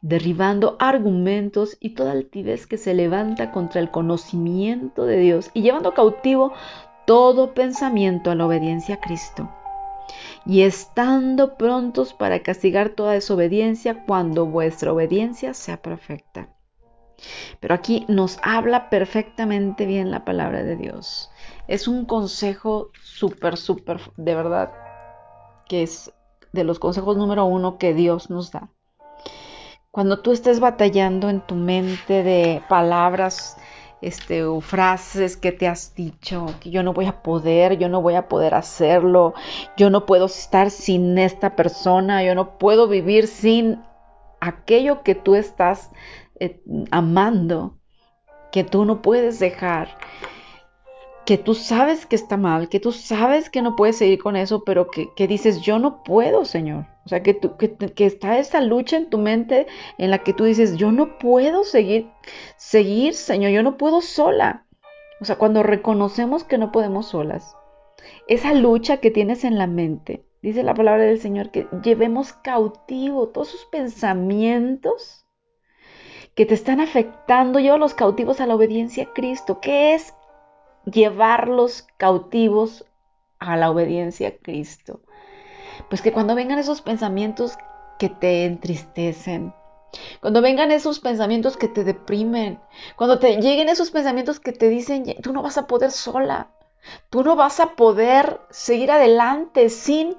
derribando 0.00 0.76
argumentos 0.78 1.76
y 1.80 1.90
toda 1.90 2.12
altivez 2.12 2.66
que 2.66 2.78
se 2.78 2.94
levanta 2.94 3.52
contra 3.52 3.80
el 3.80 3.90
conocimiento 3.90 5.04
de 5.04 5.18
Dios 5.18 5.50
y 5.54 5.62
llevando 5.62 5.94
cautivo 5.94 6.52
todo 7.06 7.54
pensamiento 7.54 8.30
a 8.30 8.34
la 8.34 8.46
obediencia 8.46 8.96
a 8.96 9.00
Cristo. 9.00 9.50
Y 10.44 10.62
estando 10.62 11.56
prontos 11.56 12.14
para 12.14 12.40
castigar 12.40 12.90
toda 12.90 13.12
desobediencia 13.12 14.04
cuando 14.06 14.46
vuestra 14.46 14.92
obediencia 14.92 15.54
sea 15.54 15.82
perfecta. 15.82 16.48
Pero 17.60 17.74
aquí 17.74 18.04
nos 18.08 18.38
habla 18.42 18.90
perfectamente 18.90 19.86
bien 19.86 20.10
la 20.10 20.24
palabra 20.24 20.62
de 20.62 20.76
Dios. 20.76 21.30
Es 21.66 21.88
un 21.88 22.04
consejo 22.04 22.90
súper, 23.02 23.56
súper, 23.56 24.00
de 24.16 24.34
verdad, 24.34 24.72
que 25.68 25.82
es 25.82 26.12
de 26.52 26.64
los 26.64 26.78
consejos 26.78 27.16
número 27.16 27.44
uno 27.44 27.78
que 27.78 27.94
Dios 27.94 28.30
nos 28.30 28.52
da. 28.52 28.70
Cuando 29.96 30.18
tú 30.18 30.32
estés 30.32 30.60
batallando 30.60 31.30
en 31.30 31.40
tu 31.40 31.54
mente 31.54 32.22
de 32.22 32.62
palabras 32.68 33.56
este, 34.02 34.44
o 34.44 34.60
frases 34.60 35.38
que 35.38 35.52
te 35.52 35.66
has 35.66 35.94
dicho, 35.94 36.44
que 36.60 36.68
yo 36.68 36.82
no 36.82 36.92
voy 36.92 37.06
a 37.06 37.22
poder, 37.22 37.78
yo 37.78 37.88
no 37.88 38.02
voy 38.02 38.14
a 38.14 38.28
poder 38.28 38.52
hacerlo, 38.52 39.32
yo 39.78 39.88
no 39.88 40.04
puedo 40.04 40.26
estar 40.26 40.70
sin 40.70 41.16
esta 41.16 41.56
persona, 41.56 42.22
yo 42.22 42.34
no 42.34 42.58
puedo 42.58 42.88
vivir 42.88 43.26
sin 43.26 43.80
aquello 44.38 45.02
que 45.02 45.14
tú 45.14 45.34
estás 45.34 45.90
eh, 46.40 46.60
amando, 46.90 47.78
que 48.52 48.64
tú 48.64 48.84
no 48.84 49.00
puedes 49.00 49.38
dejar, 49.38 49.96
que 51.24 51.38
tú 51.38 51.54
sabes 51.54 52.04
que 52.04 52.16
está 52.16 52.36
mal, 52.36 52.68
que 52.68 52.80
tú 52.80 52.92
sabes 52.92 53.48
que 53.48 53.62
no 53.62 53.76
puedes 53.76 53.96
seguir 53.96 54.18
con 54.18 54.36
eso, 54.36 54.62
pero 54.62 54.90
que, 54.90 55.26
dices, 55.26 55.62
yo 55.62 55.78
no 55.78 56.02
puedo, 56.02 56.44
Señor. 56.44 56.84
O 57.06 57.08
sea, 57.08 57.22
que, 57.22 57.34
tú, 57.34 57.56
que, 57.56 57.76
que, 57.76 58.04
está 58.04 58.38
esa 58.38 58.60
lucha 58.60 58.96
en 58.96 59.08
tu 59.08 59.18
mente 59.18 59.68
en 59.96 60.10
la 60.10 60.24
que 60.24 60.32
tú 60.32 60.42
dices, 60.42 60.76
yo 60.76 60.90
no 60.90 61.18
puedo 61.18 61.62
seguir, 61.62 62.10
seguir, 62.56 63.14
Señor, 63.14 63.52
yo 63.52 63.62
no 63.62 63.76
puedo 63.76 64.00
sola. 64.00 64.66
O 65.20 65.24
sea, 65.24 65.36
cuando 65.36 65.62
reconocemos 65.62 66.42
que 66.42 66.58
no 66.58 66.72
podemos 66.72 67.06
solas, 67.06 67.56
esa 68.26 68.54
lucha 68.54 68.96
que 68.96 69.12
tienes 69.12 69.44
en 69.44 69.56
la 69.56 69.68
mente, 69.68 70.26
dice 70.42 70.64
la 70.64 70.74
palabra 70.74 71.04
del 71.04 71.20
Señor, 71.20 71.52
que 71.52 71.68
llevemos 71.84 72.32
cautivo 72.32 73.28
todos 73.28 73.48
sus 73.48 73.66
pensamientos 73.66 75.26
que 76.34 76.44
te 76.44 76.54
están 76.54 76.80
afectando, 76.80 77.60
lleva 77.60 77.78
los 77.78 77.94
cautivos 77.94 78.40
a 78.40 78.46
la 78.46 78.56
obediencia 78.56 79.04
a 79.04 79.12
Cristo. 79.12 79.60
¿Qué 79.60 79.94
es 79.94 80.12
llevarlos 80.84 81.86
cautivos 81.98 82.84
a 83.38 83.56
la 83.56 83.70
obediencia 83.70 84.28
a 84.28 84.36
Cristo? 84.36 85.02
Pues 85.88 86.02
que 86.02 86.12
cuando 86.12 86.34
vengan 86.34 86.58
esos 86.58 86.82
pensamientos 86.82 87.56
que 87.98 88.08
te 88.08 88.44
entristecen, 88.44 89.54
cuando 90.20 90.42
vengan 90.42 90.72
esos 90.72 91.00
pensamientos 91.00 91.56
que 91.56 91.68
te 91.68 91.84
deprimen, 91.84 92.60
cuando 92.96 93.18
te 93.18 93.40
lleguen 93.40 93.68
esos 93.68 93.90
pensamientos 93.90 94.40
que 94.40 94.52
te 94.52 94.68
dicen, 94.68 95.04
tú 95.22 95.32
no 95.32 95.42
vas 95.42 95.58
a 95.58 95.66
poder 95.66 95.90
sola, 95.90 96.50
tú 97.10 97.22
no 97.22 97.36
vas 97.36 97.60
a 97.60 97.74
poder 97.74 98.40
seguir 98.50 98.90
adelante 98.90 99.68
sin 99.70 100.16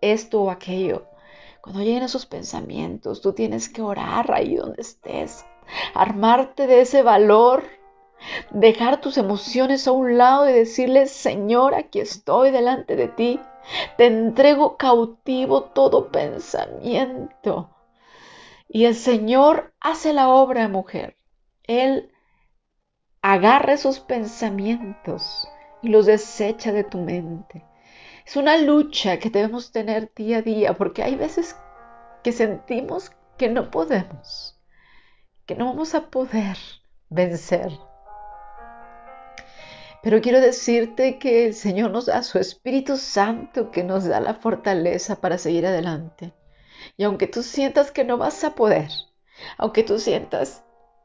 esto 0.00 0.42
o 0.42 0.50
aquello. 0.50 1.06
Cuando 1.60 1.82
lleguen 1.82 2.02
esos 2.02 2.24
pensamientos, 2.24 3.20
tú 3.20 3.32
tienes 3.34 3.68
que 3.68 3.82
orar 3.82 4.32
ahí 4.32 4.56
donde 4.56 4.80
estés, 4.80 5.44
armarte 5.94 6.66
de 6.66 6.80
ese 6.80 7.02
valor, 7.02 7.64
dejar 8.50 9.00
tus 9.00 9.18
emociones 9.18 9.86
a 9.86 9.92
un 9.92 10.18
lado 10.18 10.48
y 10.48 10.52
decirle, 10.52 11.06
Señor, 11.06 11.74
aquí 11.74 12.00
estoy 12.00 12.50
delante 12.50 12.96
de 12.96 13.08
ti, 13.08 13.40
te 13.96 14.06
entrego 14.06 14.76
cautivo 14.76 15.64
todo 15.64 16.10
pensamiento. 16.10 17.70
Y 18.68 18.84
el 18.84 18.94
Señor 18.94 19.74
hace 19.80 20.12
la 20.12 20.28
obra, 20.28 20.68
mujer. 20.68 21.16
Él 21.64 22.12
agarra 23.22 23.74
esos 23.74 24.00
pensamientos 24.00 25.48
y 25.82 25.88
los 25.88 26.06
desecha 26.06 26.72
de 26.72 26.84
tu 26.84 26.98
mente. 26.98 27.64
Es 28.26 28.36
una 28.36 28.56
lucha 28.58 29.18
que 29.18 29.30
debemos 29.30 29.72
tener 29.72 30.12
día 30.14 30.38
a 30.38 30.42
día 30.42 30.74
porque 30.74 31.02
hay 31.02 31.16
veces 31.16 31.56
que 32.22 32.32
sentimos 32.32 33.10
que 33.36 33.48
no 33.48 33.70
podemos, 33.70 34.60
que 35.46 35.54
no 35.54 35.66
vamos 35.66 35.94
a 35.94 36.10
poder 36.10 36.56
vencer. 37.08 37.72
Pero 40.02 40.20
quiero 40.20 40.40
decirte 40.40 41.18
que 41.18 41.46
el 41.46 41.54
Señor 41.54 41.90
nos 41.90 42.06
da 42.06 42.22
su 42.22 42.38
Espíritu 42.38 42.96
Santo 42.96 43.70
que 43.70 43.84
nos 43.84 44.04
da 44.04 44.20
la 44.20 44.34
fortaleza 44.34 45.20
para 45.20 45.38
seguir 45.38 45.66
adelante. 45.66 46.32
Y 46.96 47.04
aunque 47.04 47.26
tú 47.26 47.42
sientas 47.42 47.90
que 47.90 48.04
no 48.04 48.16
vas 48.16 48.42
a 48.44 48.54
poder, 48.54 48.90
aunque 49.58 49.82
tú 49.82 49.98
sientas 49.98 50.64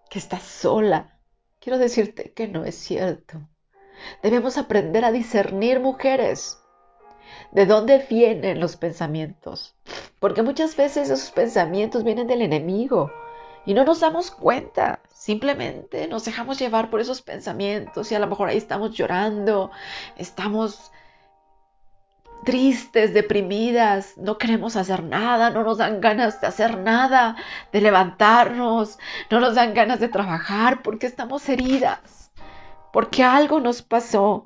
que 0.09 0.19
estás 0.19 0.43
sola, 0.43 1.19
quiero 1.59 1.77
decirte 1.77 2.31
que 2.33 2.47
no 2.47 2.63
es 2.63 2.75
cierto. 2.75 3.49
Debemos 4.23 4.57
aprender 4.57 5.03
a 5.03 5.11
discernir 5.11 5.79
mujeres 5.79 6.57
¿De 7.51 7.65
dónde 7.65 8.05
vienen 8.09 8.59
los 8.59 8.75
pensamientos? 8.75 9.75
Porque 10.19 10.41
muchas 10.41 10.75
veces 10.75 11.09
esos 11.09 11.31
pensamientos 11.31 12.03
vienen 12.03 12.27
del 12.27 12.41
enemigo 12.41 13.11
y 13.65 13.73
no 13.73 13.83
nos 13.83 13.99
damos 13.99 14.31
cuenta. 14.31 14.99
Simplemente 15.13 16.07
nos 16.07 16.25
dejamos 16.25 16.59
llevar 16.59 16.89
por 16.89 17.01
esos 17.01 17.21
pensamientos 17.21 18.11
y 18.11 18.15
a 18.15 18.19
lo 18.19 18.27
mejor 18.27 18.49
ahí 18.49 18.57
estamos 18.57 18.91
llorando, 18.91 19.71
estamos 20.17 20.91
tristes, 22.43 23.13
deprimidas, 23.13 24.17
no 24.17 24.37
queremos 24.37 24.75
hacer 24.75 25.03
nada, 25.03 25.49
no 25.49 25.63
nos 25.63 25.79
dan 25.79 25.99
ganas 25.99 26.39
de 26.39 26.47
hacer 26.47 26.77
nada, 26.77 27.35
de 27.73 27.81
levantarnos, 27.81 28.99
no 29.31 29.39
nos 29.39 29.55
dan 29.55 29.73
ganas 29.73 29.99
de 29.99 30.09
trabajar 30.09 30.81
porque 30.83 31.07
estamos 31.07 31.49
heridas, 31.49 32.31
porque 32.93 33.23
algo 33.23 33.59
nos 33.59 33.81
pasó. 33.81 34.45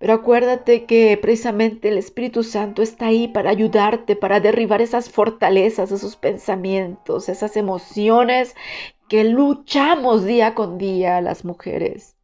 Pero 0.00 0.14
acuérdate 0.14 0.86
que 0.86 1.18
precisamente 1.20 1.90
el 1.90 1.98
Espíritu 1.98 2.42
Santo 2.42 2.80
está 2.80 3.08
ahí 3.08 3.28
para 3.28 3.50
ayudarte, 3.50 4.16
para 4.16 4.40
derribar 4.40 4.80
esas 4.80 5.10
fortalezas, 5.10 5.92
esos 5.92 6.16
pensamientos, 6.16 7.28
esas 7.28 7.54
emociones 7.58 8.56
que 9.10 9.24
luchamos 9.24 10.24
día 10.24 10.54
con 10.54 10.78
día 10.78 11.20
las 11.20 11.44
mujeres. 11.44 12.16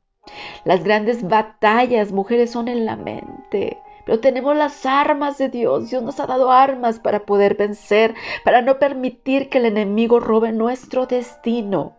Las 0.64 0.84
grandes 0.84 1.28
batallas, 1.28 2.12
mujeres, 2.12 2.50
son 2.50 2.68
en 2.68 2.86
la 2.86 2.96
mente. 2.96 3.76
Pero 4.06 4.20
tenemos 4.20 4.56
las 4.56 4.86
armas 4.86 5.36
de 5.36 5.50
Dios. 5.50 5.90
Dios 5.90 6.02
nos 6.02 6.18
ha 6.18 6.26
dado 6.26 6.50
armas 6.50 6.98
para 6.98 7.26
poder 7.26 7.56
vencer, 7.56 8.14
para 8.42 8.62
no 8.62 8.78
permitir 8.78 9.50
que 9.50 9.58
el 9.58 9.66
enemigo 9.66 10.18
robe 10.18 10.50
nuestro 10.50 11.04
destino. 11.04 11.94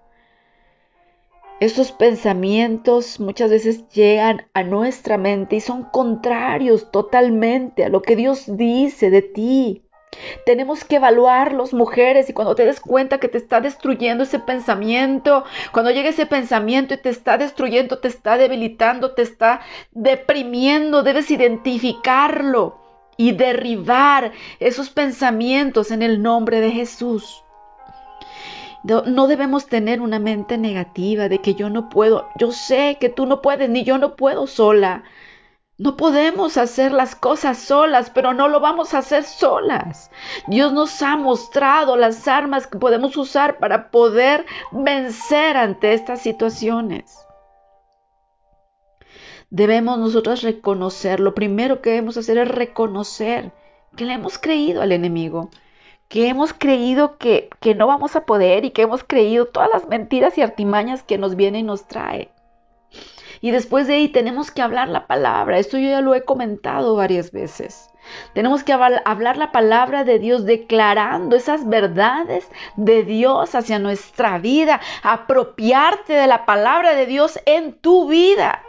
Esos 1.60 1.92
pensamientos 1.92 3.20
muchas 3.20 3.50
veces 3.50 3.90
llegan 3.90 4.46
a 4.54 4.62
nuestra 4.62 5.18
mente 5.18 5.56
y 5.56 5.60
son 5.60 5.86
contrarios 5.86 6.92
totalmente 6.92 7.84
a 7.84 7.90
lo 7.90 8.04
que 8.04 8.16
Dios 8.16 8.44
dice 8.46 9.10
de 9.10 9.24
ti. 9.24 9.84
Tenemos 10.46 10.84
que 10.84 10.98
evaluarlos, 10.98 11.74
mujeres, 11.74 12.30
y 12.30 12.34
cuando 12.34 12.54
te 12.54 12.64
des 12.64 12.80
cuenta 12.80 13.20
que 13.20 13.28
te 13.28 13.40
está 13.40 13.60
destruyendo 13.60 14.24
ese 14.24 14.38
pensamiento, 14.38 15.46
cuando 15.72 15.90
llegue 15.90 16.10
ese 16.10 16.28
pensamiento 16.28 16.94
y 16.94 17.02
te 17.02 17.10
está 17.10 17.40
destruyendo, 17.40 17.98
te 17.98 18.08
está 18.08 18.38
debilitando, 18.38 19.16
te 19.16 19.24
está 19.24 19.62
deprimiendo, 19.92 21.02
debes 21.02 21.32
identificarlo 21.32 22.80
y 23.18 23.32
derribar 23.32 24.32
esos 24.60 24.92
pensamientos 24.92 25.90
en 25.90 26.04
el 26.04 26.22
nombre 26.22 26.62
de 26.62 26.70
Jesús. 26.70 27.44
No 28.88 29.28
debemos 29.28 29.68
tener 29.68 30.02
una 30.02 30.20
mente 30.20 30.58
negativa 30.58 31.28
de 31.28 31.40
que 31.40 31.56
yo 31.56 31.70
no 31.70 31.90
puedo. 31.90 32.30
Yo 32.38 32.52
sé 32.52 32.98
que 33.00 33.10
tú 33.10 33.26
no 33.26 33.42
puedes, 33.42 33.70
ni 33.70 33.84
yo 33.84 33.98
no 33.98 34.16
puedo 34.16 34.48
sola. 34.48 35.04
No 35.78 35.96
podemos 35.96 36.58
hacer 36.58 36.92
las 36.92 37.14
cosas 37.16 37.60
solas, 37.60 38.10
pero 38.10 38.34
no 38.34 38.48
lo 38.48 38.60
vamos 38.60 38.94
a 38.94 39.00
hacer 39.00 39.24
solas. 39.24 40.10
Dios 40.48 40.74
nos 40.74 41.02
ha 41.04 41.18
mostrado 41.18 41.98
las 41.98 42.28
armas 42.28 42.66
que 42.66 42.80
podemos 42.80 43.16
usar 43.18 43.60
para 43.60 43.92
poder 43.92 44.46
vencer 44.72 45.58
ante 45.58 45.94
estas 45.94 46.22
situaciones. 46.22 47.20
Debemos 49.50 50.00
nosotros 50.00 50.42
reconocer, 50.42 51.20
lo 51.20 51.36
primero 51.36 51.82
que 51.82 51.92
debemos 51.92 52.18
hacer 52.18 52.38
es 52.38 52.48
reconocer 52.48 53.52
que 53.96 54.06
le 54.06 54.14
hemos 54.14 54.38
creído 54.40 54.82
al 54.82 54.92
enemigo, 54.92 55.52
que 56.08 56.30
hemos 56.30 56.54
creído 56.54 57.18
que, 57.18 57.50
que 57.60 57.76
no 57.76 57.88
vamos 57.88 58.16
a 58.16 58.26
poder 58.26 58.66
y 58.66 58.72
que 58.72 58.84
hemos 58.84 59.04
creído 59.04 59.48
todas 59.48 59.70
las 59.72 59.88
mentiras 59.88 60.38
y 60.38 60.42
artimañas 60.42 61.04
que 61.04 61.18
nos 61.18 61.36
viene 61.36 61.60
y 61.60 61.64
nos 61.64 61.88
trae. 61.88 62.30
Y 63.42 63.52
después 63.52 63.88
de 63.88 63.96
ahí 63.96 64.10
tenemos 64.10 64.52
que 64.52 64.62
hablar 64.62 64.88
la 64.88 65.06
palabra. 65.08 65.60
Esto 65.60 65.78
yo 65.78 65.90
ya 65.90 66.02
lo 66.02 66.16
he 66.16 66.24
comentado 66.24 66.96
varias 66.96 67.32
veces. 67.32 67.90
Tenemos 68.34 68.64
que 68.64 68.74
hablar 68.74 69.38
la 69.38 69.52
palabra 69.52 70.06
de 70.06 70.18
Dios 70.18 70.46
declarando 70.46 71.36
esas 71.36 71.68
verdades 71.68 72.48
de 72.78 73.04
Dios 73.04 73.54
hacia 73.54 73.80
nuestra 73.80 74.40
vida, 74.40 74.80
apropiarte 75.04 76.14
de 76.14 76.28
la 76.28 76.46
palabra 76.46 76.96
de 76.96 77.06
Dios 77.06 77.40
en 77.46 77.74
tu 77.74 78.08
vida, 78.08 78.64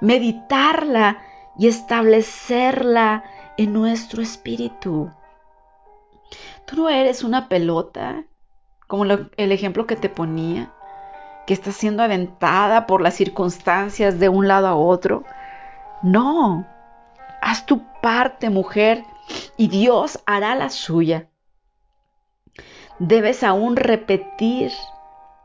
meditarla 0.00 1.22
y 1.58 1.68
establecerla 1.68 3.24
en 3.56 3.72
nuestro 3.72 4.22
espíritu. 4.22 5.10
Tú 6.68 6.76
no 6.76 6.88
eres 6.88 7.24
una 7.24 7.48
pelota, 7.48 8.24
como 8.86 9.04
el 9.04 9.52
ejemplo 9.52 9.86
que 9.86 9.96
te 9.96 10.08
ponía 10.08 10.72
que 11.48 11.54
está 11.54 11.72
siendo 11.72 12.02
aventada 12.02 12.86
por 12.86 13.00
las 13.00 13.14
circunstancias 13.14 14.20
de 14.20 14.28
un 14.28 14.48
lado 14.48 14.66
a 14.66 14.76
otro. 14.76 15.24
No, 16.02 16.66
haz 17.40 17.64
tu 17.64 17.80
parte, 18.02 18.50
mujer, 18.50 19.02
y 19.56 19.68
Dios 19.68 20.22
hará 20.26 20.54
la 20.54 20.68
suya. 20.68 21.30
Debes 22.98 23.44
aún 23.44 23.76
repetir 23.76 24.72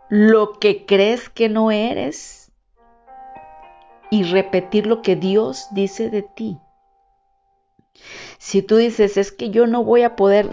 lo 0.09 0.59
que 0.59 0.85
crees 0.85 1.29
que 1.29 1.47
no 1.47 1.71
eres 1.71 2.51
y 4.11 4.23
repetir 4.23 4.87
lo 4.87 5.01
que 5.01 5.15
Dios 5.15 5.67
dice 5.71 6.09
de 6.09 6.23
ti. 6.23 6.59
Si 8.39 8.61
tú 8.61 8.75
dices, 8.75 9.15
es 9.15 9.31
que 9.31 9.51
yo 9.51 9.67
no 9.67 9.85
voy 9.85 10.03
a 10.03 10.17
poder, 10.17 10.49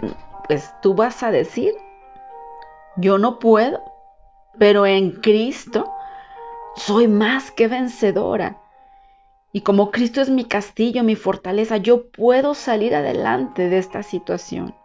pues 0.47 0.73
tú 0.81 0.93
vas 0.93 1.23
a 1.23 1.31
decir, 1.31 1.73
yo 2.97 3.17
no 3.17 3.39
puedo 3.39 3.91
pero 4.57 4.85
en 4.85 5.11
Cristo 5.11 5.91
soy 6.75 7.07
más 7.07 7.51
que 7.51 7.67
vencedora. 7.67 8.57
Y 9.53 9.61
como 9.61 9.91
Cristo 9.91 10.21
es 10.21 10.29
mi 10.29 10.45
castillo, 10.45 11.03
mi 11.03 11.15
fortaleza, 11.15 11.77
yo 11.77 12.09
puedo 12.09 12.53
salir 12.53 12.95
adelante 12.95 13.69
de 13.69 13.77
esta 13.77 14.01
situación. 14.01 14.75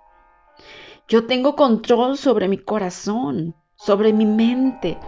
Yo 1.08 1.26
tengo 1.26 1.54
control 1.54 2.18
sobre 2.18 2.48
mi 2.48 2.58
corazón, 2.58 3.54
sobre 3.76 4.12
mi 4.12 4.26
mente. 4.26 4.98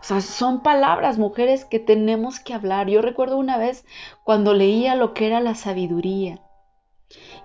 O 0.00 0.04
sea, 0.04 0.20
son 0.20 0.62
palabras, 0.62 1.16
mujeres, 1.16 1.64
que 1.64 1.78
tenemos 1.78 2.40
que 2.40 2.52
hablar. 2.52 2.88
Yo 2.88 3.00
recuerdo 3.00 3.38
una 3.38 3.56
vez 3.56 3.86
cuando 4.22 4.52
leía 4.52 4.94
lo 4.94 5.14
que 5.14 5.26
era 5.26 5.40
la 5.40 5.54
sabiduría 5.54 6.42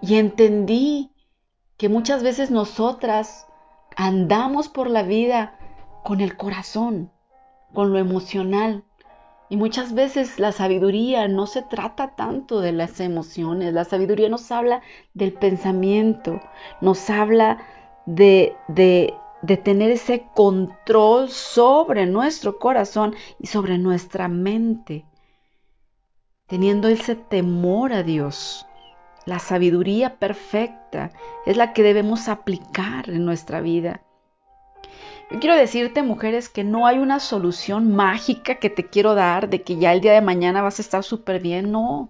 y 0.01 0.15
entendí 0.15 1.10
que 1.81 1.89
muchas 1.89 2.21
veces 2.21 2.51
nosotras 2.51 3.47
andamos 3.95 4.69
por 4.69 4.87
la 4.87 5.01
vida 5.01 5.57
con 6.03 6.21
el 6.21 6.37
corazón, 6.37 7.11
con 7.73 7.91
lo 7.91 7.97
emocional. 7.97 8.83
Y 9.49 9.57
muchas 9.57 9.95
veces 9.95 10.37
la 10.37 10.51
sabiduría 10.51 11.27
no 11.27 11.47
se 11.47 11.63
trata 11.63 12.15
tanto 12.15 12.61
de 12.61 12.71
las 12.71 12.99
emociones, 12.99 13.73
la 13.73 13.83
sabiduría 13.83 14.29
nos 14.29 14.51
habla 14.51 14.83
del 15.15 15.33
pensamiento, 15.33 16.39
nos 16.81 17.09
habla 17.09 17.57
de, 18.05 18.55
de, 18.67 19.17
tener 19.63 19.89
ese 19.89 20.27
control 20.35 21.31
sobre 21.31 22.05
nuestro 22.05 22.59
corazón 22.59 23.15
y 23.39 23.47
sobre 23.47 23.79
nuestra 23.79 24.27
mente, 24.27 25.07
teniendo 26.45 26.89
ese 26.89 27.15
temor 27.15 27.91
a 27.91 28.03
Dios. 28.03 28.67
La 29.25 29.39
sabiduría 29.39 30.15
perfecta 30.15 31.11
es 31.45 31.57
la 31.57 31.73
que 31.73 31.83
debemos 31.83 32.27
aplicar 32.27 33.09
en 33.09 33.25
nuestra 33.25 33.61
vida. 33.61 34.01
Yo 35.29 35.39
quiero 35.39 35.55
decirte, 35.55 36.03
mujeres, 36.03 36.49
que 36.49 36.63
no 36.63 36.87
hay 36.87 36.97
una 36.97 37.19
solución 37.19 37.95
mágica 37.95 38.55
que 38.55 38.69
te 38.69 38.87
quiero 38.87 39.15
dar 39.15 39.49
de 39.49 39.61
que 39.61 39.77
ya 39.77 39.93
el 39.93 40.01
día 40.01 40.13
de 40.13 40.21
mañana 40.21 40.61
vas 40.61 40.79
a 40.79 40.81
estar 40.81 41.03
súper 41.03 41.39
bien. 41.41 41.71
No. 41.71 42.09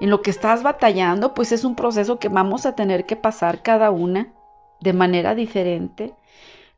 En 0.00 0.08
lo 0.08 0.22
que 0.22 0.30
estás 0.30 0.62
batallando, 0.62 1.34
pues 1.34 1.52
es 1.52 1.64
un 1.64 1.74
proceso 1.74 2.18
que 2.18 2.28
vamos 2.28 2.64
a 2.64 2.74
tener 2.74 3.06
que 3.06 3.16
pasar 3.16 3.62
cada 3.62 3.90
una 3.90 4.32
de 4.80 4.92
manera 4.92 5.34
diferente. 5.34 6.14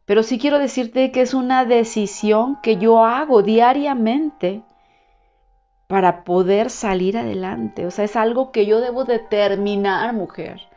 Pero 0.04 0.22
sí 0.22 0.38
quiero 0.38 0.58
decirte 0.58 1.12
que 1.12 1.20
es 1.20 1.34
una 1.34 1.64
decisión 1.64 2.58
que 2.62 2.76
yo 2.76 3.04
hago 3.04 3.42
diariamente 3.42 4.62
para 5.88 6.24
poder 6.24 6.70
salir 6.70 7.18
adelante. 7.18 7.86
O 7.86 7.90
sea, 7.90 8.04
es 8.04 8.16
algo 8.16 8.52
que 8.52 8.66
yo 8.66 8.80
debo 8.80 9.04
determinar, 9.04 10.12
mujer 10.14 10.68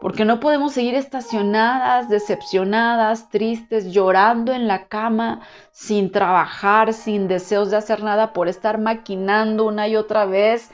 porque 0.00 0.24
no 0.24 0.40
podemos 0.40 0.72
seguir 0.72 0.94
estacionadas, 0.94 2.08
decepcionadas, 2.08 3.28
tristes, 3.28 3.92
llorando 3.92 4.54
en 4.54 4.66
la 4.66 4.86
cama, 4.86 5.42
sin 5.72 6.10
trabajar, 6.10 6.94
sin 6.94 7.28
deseos 7.28 7.70
de 7.70 7.76
hacer 7.76 8.02
nada, 8.02 8.32
por 8.32 8.48
estar 8.48 8.78
maquinando 8.78 9.66
una 9.66 9.88
y 9.88 9.96
otra 9.96 10.24
vez 10.24 10.70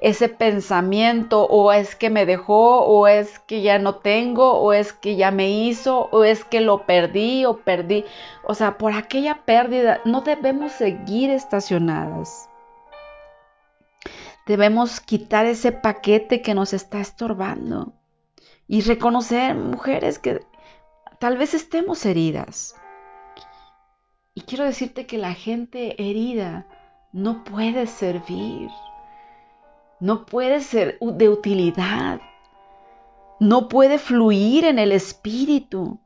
ese 0.00 0.30
pensamiento, 0.30 1.44
o 1.44 1.72
es 1.72 1.94
que 1.94 2.08
me 2.08 2.24
dejó, 2.24 2.80
o 2.86 3.06
es 3.06 3.38
que 3.40 3.60
ya 3.60 3.78
no 3.78 3.96
tengo, 3.96 4.54
o 4.54 4.72
es 4.72 4.94
que 4.94 5.14
ya 5.14 5.30
me 5.30 5.50
hizo, 5.50 6.08
o 6.10 6.24
es 6.24 6.42
que 6.44 6.62
lo 6.62 6.86
perdí, 6.86 7.44
o 7.44 7.58
perdí. 7.58 8.06
O 8.44 8.54
sea, 8.54 8.78
por 8.78 8.94
aquella 8.94 9.42
pérdida 9.44 10.00
no 10.06 10.22
debemos 10.22 10.72
seguir 10.72 11.28
estacionadas. 11.28 12.49
Debemos 14.50 14.98
quitar 14.98 15.46
ese 15.46 15.70
paquete 15.70 16.42
que 16.42 16.54
nos 16.54 16.72
está 16.72 17.00
estorbando 17.00 17.92
y 18.66 18.80
reconocer, 18.80 19.54
mujeres, 19.54 20.18
que 20.18 20.40
tal 21.20 21.38
vez 21.38 21.54
estemos 21.54 22.04
heridas. 22.04 22.74
Y 24.34 24.40
quiero 24.40 24.64
decirte 24.64 25.06
que 25.06 25.18
la 25.18 25.34
gente 25.34 25.94
herida 26.02 26.66
no 27.12 27.44
puede 27.44 27.86
servir, 27.86 28.70
no 30.00 30.26
puede 30.26 30.62
ser 30.62 30.98
de 31.00 31.28
utilidad, 31.28 32.20
no 33.38 33.68
puede 33.68 33.98
fluir 33.98 34.64
en 34.64 34.80
el 34.80 34.90
espíritu. 34.90 36.00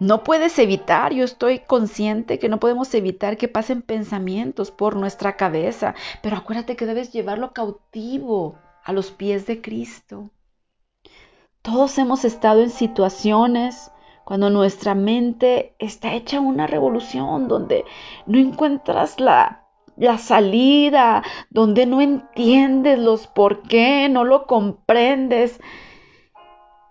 No 0.00 0.24
puedes 0.24 0.58
evitar, 0.58 1.12
yo 1.12 1.24
estoy 1.24 1.58
consciente 1.58 2.38
que 2.38 2.48
no 2.48 2.58
podemos 2.58 2.94
evitar 2.94 3.36
que 3.36 3.48
pasen 3.48 3.82
pensamientos 3.82 4.70
por 4.70 4.96
nuestra 4.96 5.36
cabeza, 5.36 5.94
pero 6.22 6.38
acuérdate 6.38 6.74
que 6.74 6.86
debes 6.86 7.12
llevarlo 7.12 7.52
cautivo 7.52 8.56
a 8.82 8.94
los 8.94 9.10
pies 9.10 9.46
de 9.46 9.60
Cristo. 9.60 10.30
Todos 11.60 11.98
hemos 11.98 12.24
estado 12.24 12.62
en 12.62 12.70
situaciones 12.70 13.92
cuando 14.24 14.48
nuestra 14.48 14.94
mente 14.94 15.74
está 15.78 16.14
hecha 16.14 16.40
una 16.40 16.66
revolución, 16.66 17.46
donde 17.46 17.84
no 18.24 18.38
encuentras 18.38 19.20
la, 19.20 19.66
la 19.98 20.16
salida, 20.16 21.22
donde 21.50 21.84
no 21.84 22.00
entiendes 22.00 22.98
los 22.98 23.26
por 23.26 23.60
qué, 23.64 24.08
no 24.08 24.24
lo 24.24 24.46
comprendes. 24.46 25.60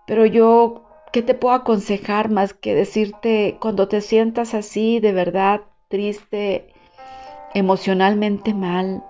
Pero 0.06 0.26
yo, 0.26 0.89
¿qué 1.12 1.22
te 1.22 1.34
puedo 1.34 1.54
aconsejar 1.54 2.30
más 2.30 2.54
que 2.54 2.74
decirte 2.74 3.56
cuando 3.60 3.88
te 3.88 4.00
sientas 4.00 4.54
así, 4.54 5.00
de 5.00 5.12
verdad, 5.12 5.62
triste, 5.88 6.72
emocionalmente 7.54 8.54
mal? 8.54 9.04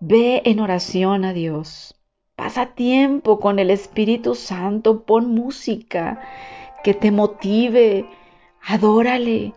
Ve 0.00 0.42
en 0.44 0.60
oración 0.60 1.24
a 1.24 1.32
Dios. 1.32 1.94
Pasa 2.34 2.66
tiempo 2.74 3.40
con 3.40 3.58
el 3.58 3.70
Espíritu 3.70 4.34
Santo, 4.34 5.04
pon 5.04 5.34
música 5.34 6.20
que 6.84 6.92
te 6.92 7.10
motive, 7.10 8.06
adórale, 8.62 9.54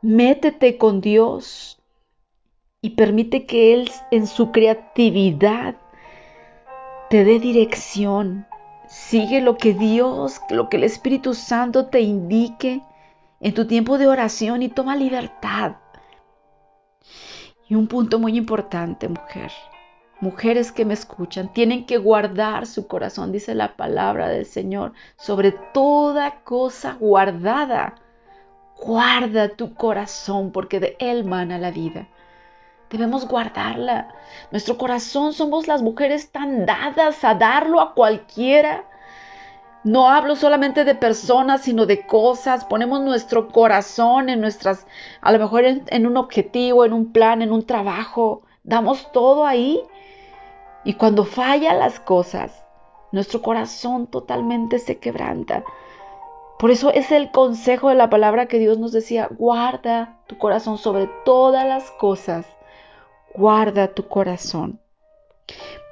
métete 0.00 0.78
con 0.78 1.00
Dios 1.00 1.80
y 2.80 2.90
permite 2.90 3.44
que 3.44 3.74
Él 3.74 3.90
en 4.10 4.26
su 4.26 4.50
creatividad 4.50 5.76
te 7.10 7.24
dé 7.24 7.38
dirección. 7.38 8.46
Sigue 8.92 9.40
lo 9.40 9.56
que 9.56 9.74
Dios, 9.74 10.40
lo 10.50 10.68
que 10.68 10.76
el 10.76 10.84
Espíritu 10.84 11.34
Santo 11.34 11.86
te 11.86 12.00
indique 12.00 12.82
en 13.40 13.54
tu 13.54 13.66
tiempo 13.66 13.98
de 13.98 14.06
oración 14.06 14.62
y 14.62 14.68
toma 14.68 14.96
libertad. 14.96 15.76
Y 17.68 17.74
un 17.74 17.88
punto 17.88 18.18
muy 18.18 18.36
importante, 18.36 19.08
mujer 19.08 19.50
mujeres 20.22 20.70
que 20.70 20.84
me 20.84 20.94
escuchan, 20.94 21.52
tienen 21.52 21.84
que 21.84 21.98
guardar 21.98 22.66
su 22.66 22.86
corazón, 22.86 23.32
dice 23.32 23.56
la 23.56 23.76
palabra 23.76 24.28
del 24.28 24.46
Señor, 24.46 24.92
sobre 25.16 25.50
toda 25.50 26.42
cosa 26.44 26.96
guardada. 27.00 27.96
Guarda 28.80 29.48
tu 29.56 29.74
corazón 29.74 30.52
porque 30.52 30.78
de 30.78 30.96
él 31.00 31.24
mana 31.24 31.58
la 31.58 31.72
vida. 31.72 32.06
Debemos 32.92 33.26
guardarla. 33.26 34.08
Nuestro 34.50 34.76
corazón 34.76 35.32
somos 35.32 35.66
las 35.66 35.82
mujeres 35.82 36.30
tan 36.30 36.66
dadas 36.66 37.24
a 37.24 37.34
darlo 37.34 37.80
a 37.80 37.94
cualquiera. 37.94 38.84
No 39.82 40.08
hablo 40.10 40.36
solamente 40.36 40.84
de 40.84 40.94
personas, 40.94 41.62
sino 41.62 41.86
de 41.86 42.06
cosas. 42.06 42.64
Ponemos 42.66 43.00
nuestro 43.00 43.48
corazón 43.48 44.28
en 44.28 44.40
nuestras, 44.40 44.86
a 45.20 45.32
lo 45.32 45.38
mejor 45.38 45.64
en, 45.64 46.06
un 46.06 46.16
objetivo, 46.16 46.84
en 46.84 46.92
un 46.92 47.12
plan, 47.12 47.42
en 47.42 47.52
un 47.52 47.66
trabajo. 47.66 48.42
Damos 48.62 49.10
todo 49.10 49.46
ahí. 49.46 49.82
Y 50.84 50.94
cuando 50.94 51.24
fallan 51.24 51.78
las 51.78 51.98
cosas, 51.98 52.62
nuestro 53.10 53.40
corazón 53.42 54.06
totalmente 54.06 54.78
se 54.78 54.98
quebranta. 54.98 55.64
Por 56.58 56.70
eso 56.70 56.92
es 56.92 57.10
el 57.10 57.32
consejo 57.32 57.88
de 57.88 57.96
la 57.96 58.08
palabra 58.08 58.46
que 58.46 58.60
Dios 58.60 58.78
nos 58.78 58.92
decía, 58.92 59.28
guarda 59.30 60.18
tu 60.28 60.38
corazón 60.38 60.78
sobre 60.78 61.08
todas 61.24 61.66
las 61.66 61.90
cosas, 61.90 62.46
guarda 63.34 63.94
tu 63.94 64.08
corazón. 64.08 64.80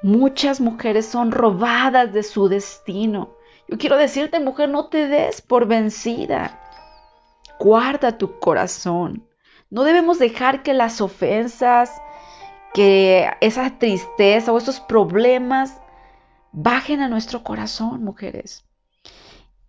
Muchas 0.03 0.59
mujeres 0.59 1.05
son 1.05 1.31
robadas 1.31 2.11
de 2.13 2.23
su 2.23 2.47
destino. 2.47 3.35
Yo 3.67 3.77
quiero 3.77 3.97
decirte, 3.97 4.39
mujer, 4.39 4.69
no 4.69 4.87
te 4.87 5.07
des 5.07 5.41
por 5.41 5.67
vencida. 5.67 6.59
Guarda 7.59 8.17
tu 8.17 8.39
corazón. 8.39 9.27
No 9.69 9.83
debemos 9.83 10.19
dejar 10.19 10.63
que 10.63 10.73
las 10.73 10.99
ofensas, 10.99 12.01
que 12.73 13.29
esa 13.41 13.77
tristeza 13.77 14.51
o 14.51 14.57
esos 14.57 14.79
problemas 14.79 15.77
bajen 16.51 17.01
a 17.01 17.07
nuestro 17.07 17.43
corazón, 17.43 18.03
mujeres. 18.03 18.65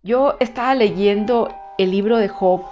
Yo 0.01 0.35
estaba 0.39 0.75
leyendo 0.75 1.47
el 1.77 1.91
libro 1.91 2.17
de 2.17 2.27
Job 2.27 2.65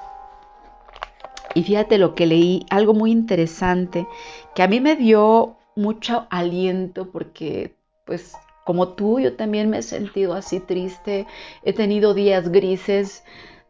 y 1.55 1.63
fíjate 1.63 1.97
lo 1.97 2.15
que 2.15 2.25
leí, 2.25 2.65
algo 2.69 2.93
muy 2.93 3.11
interesante, 3.11 4.07
que 4.55 4.63
a 4.63 4.67
mí 4.67 4.79
me 4.79 4.95
dio 4.95 5.57
mucho 5.75 6.27
aliento 6.29 7.11
porque 7.11 7.75
pues 8.05 8.35
como 8.65 8.89
tú 8.89 9.19
yo 9.19 9.35
también 9.35 9.69
me 9.69 9.79
he 9.79 9.83
sentido 9.83 10.33
así 10.33 10.59
triste, 10.59 11.27
he 11.63 11.73
tenido 11.73 12.13
días 12.13 12.49
grises, 12.49 13.23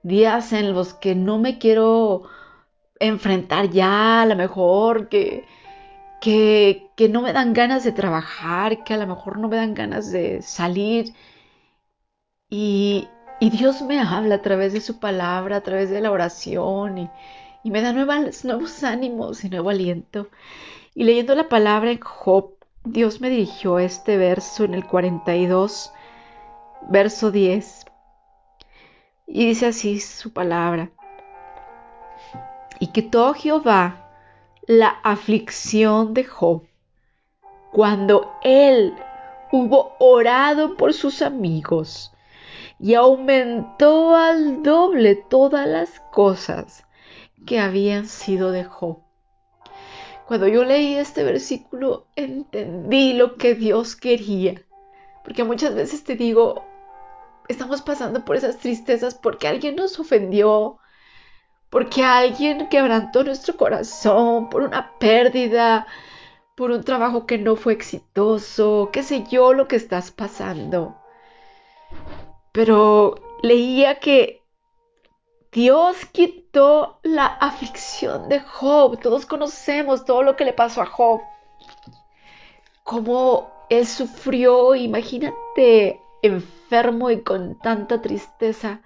días 0.04 0.54
en 0.54 0.74
los 0.74 0.94
que 0.94 1.15
no 1.15 1.39
me 1.39 1.58
quiero 1.60 2.24
enfrentar 3.00 3.70
ya, 3.70 4.22
a 4.24 4.26
lo 4.26 4.36
mejor 4.36 5.10
que, 5.10 5.46
que, 6.22 6.89
que 6.96 7.10
no 7.10 7.22
me 7.22 7.34
dan 7.34 7.54
ganas 7.54 7.84
de 7.84 7.91
trabajar, 7.91 8.84
que 8.84 8.94
a 8.94 8.98
lo 8.98 9.08
mejor 9.08 9.39
no 9.39 9.48
me 9.50 9.58
dan 9.58 9.74
ganas 9.74 10.12
de 10.12 10.41
salir. 10.41 11.13
Y, 12.50 13.08
y 13.39 13.50
Dios 13.50 13.82
me 13.82 14.00
habla 14.00 14.36
a 14.36 14.41
través 14.41 14.74
de 14.74 14.82
su 14.82 15.00
palabra, 15.00 15.58
a 15.58 15.62
través 15.62 15.89
de 15.89 16.02
la 16.02 16.12
oración 16.12 16.98
y, 17.00 17.10
me 17.69 17.82
da 17.82 17.93
nuevos 18.43 18.84
ánimos 18.84 19.43
y 19.43 19.50
nuevo 19.50 19.69
aliento. 19.69 20.28
Y 20.95 21.04
leyendo 21.04 21.36
la 21.36 21.47
palabra 21.47 21.91
en 21.91 22.00
Job, 22.00 22.56
Dios 22.84 23.21
me 23.21 23.30
dirigió 23.30 23.80
este 23.80 24.17
verso 24.17 24.63
en 24.63 24.74
el 24.74 24.86
42, 24.86 25.93
verso 26.89 27.32
10. 27.32 27.86
Y 29.28 29.45
dice 29.45 29.67
así 29.67 30.00
su 30.00 30.34
palabra. 30.34 30.89
Y 32.80 32.88
quitó 32.88 33.34
Jehová 33.34 34.10
la 34.65 34.89
aflicción 35.04 36.13
de 36.13 36.24
Job 36.24 36.63
cuando 37.71 38.34
él 38.43 38.93
hubo 39.52 39.95
orado 40.00 40.76
por 40.76 40.93
sus 40.93 41.21
amigos 41.21 42.12
y 42.80 42.95
aumentó 42.95 44.15
al 44.15 44.63
doble 44.63 45.15
todas 45.15 45.67
las 45.67 46.00
cosas 46.12 46.86
que 47.45 47.60
habían 47.60 48.08
sido 48.08 48.51
de 48.51 48.63
Job. 48.63 48.99
Cuando 50.27 50.47
yo 50.47 50.63
leí 50.63 50.95
este 50.95 51.23
versículo 51.23 52.08
entendí 52.15 53.13
lo 53.13 53.36
que 53.36 53.56
Dios 53.56 53.95
quería, 53.95 54.62
porque 55.23 55.43
muchas 55.43 55.75
veces 55.75 56.04
te 56.04 56.15
digo, 56.15 56.65
estamos 57.47 57.82
pasando 57.82 58.23
por 58.23 58.36
esas 58.36 58.58
tristezas 58.58 59.15
porque 59.15 59.47
alguien 59.47 59.75
nos 59.75 59.99
ofendió, 59.99 60.77
porque 61.69 62.04
alguien 62.04 62.69
quebrantó 62.69 63.23
nuestro 63.23 63.58
corazón, 63.58 64.49
por 64.49 64.63
una 64.63 64.97
pérdida, 64.99 65.88
por 66.56 66.71
un 66.71 66.84
trabajo 66.84 67.25
que 67.25 67.38
no 67.38 67.56
fue 67.56 67.73
exitoso, 67.73 68.89
qué 68.93 69.04
sé 69.04 69.25
yo 69.30 69.54
lo 69.54 69.67
que 69.67 69.75
estás 69.75 70.12
pasando 70.12 71.01
pero 72.51 73.15
leía 73.41 73.99
que 73.99 74.40
Dios 75.52 76.06
quitó 76.14 77.00
la 77.04 77.26
aflicción 77.26 78.30
de 78.30 78.40
Job. 78.40 79.02
Todos 79.02 79.26
conocemos 79.26 80.06
todo 80.06 80.24
lo 80.24 80.38
que 80.38 80.46
le 80.46 80.54
pasó 80.54 80.82
a 80.82 80.86
Job. 80.86 81.22
Cómo 82.84 83.52
él 83.70 83.86
sufrió, 83.86 84.76
imagínate, 84.76 86.00
enfermo 86.22 87.10
y 87.10 87.22
con 87.22 87.60
tanta 87.60 88.02
tristeza, 88.02 88.82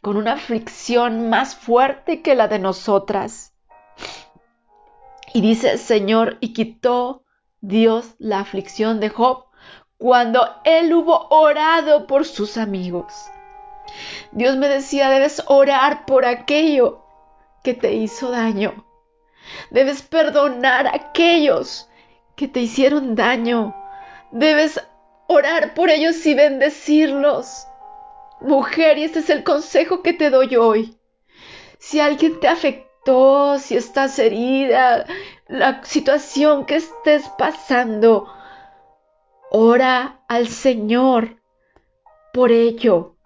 con 0.00 0.16
una 0.16 0.32
aflicción 0.32 1.28
más 1.28 1.54
fuerte 1.54 2.22
que 2.22 2.34
la 2.34 2.48
de 2.48 2.58
nosotras. 2.58 3.52
Y 5.34 5.42
dice 5.42 5.72
el 5.72 5.78
Señor, 5.78 6.38
y 6.40 6.54
quitó 6.54 7.24
Dios 7.60 8.14
la 8.18 8.40
aflicción 8.40 8.98
de 8.98 9.10
Job 9.10 9.44
cuando 9.98 10.48
él 10.64 10.92
hubo 10.94 11.28
orado 11.28 12.06
por 12.06 12.24
sus 12.24 12.56
amigos. 12.56 13.12
Dios 14.32 14.56
me 14.56 14.68
decía, 14.68 15.10
debes 15.10 15.42
orar 15.46 16.06
por 16.06 16.24
aquello 16.24 17.04
que 17.62 17.74
te 17.74 17.92
hizo 17.92 18.30
daño. 18.30 18.84
Debes 19.70 20.02
perdonar 20.02 20.86
a 20.86 20.94
aquellos 20.94 21.88
que 22.36 22.48
te 22.48 22.60
hicieron 22.60 23.14
daño. 23.14 23.74
Debes 24.30 24.80
orar 25.26 25.74
por 25.74 25.90
ellos 25.90 26.24
y 26.26 26.34
bendecirlos. 26.34 27.66
Mujer, 28.40 28.98
y 28.98 29.04
este 29.04 29.20
es 29.20 29.30
el 29.30 29.44
consejo 29.44 30.02
que 30.02 30.12
te 30.12 30.30
doy 30.30 30.56
hoy. 30.56 30.96
Si 31.78 32.00
alguien 32.00 32.40
te 32.40 32.48
afectó, 32.48 33.58
si 33.58 33.76
estás 33.76 34.18
herida, 34.18 35.06
la 35.48 35.84
situación 35.84 36.66
que 36.66 36.76
estés 36.76 37.28
pasando, 37.38 38.28
Ora 39.54 40.22
al 40.28 40.48
Señor 40.48 41.36
por 42.32 42.52
ello. 42.52 43.16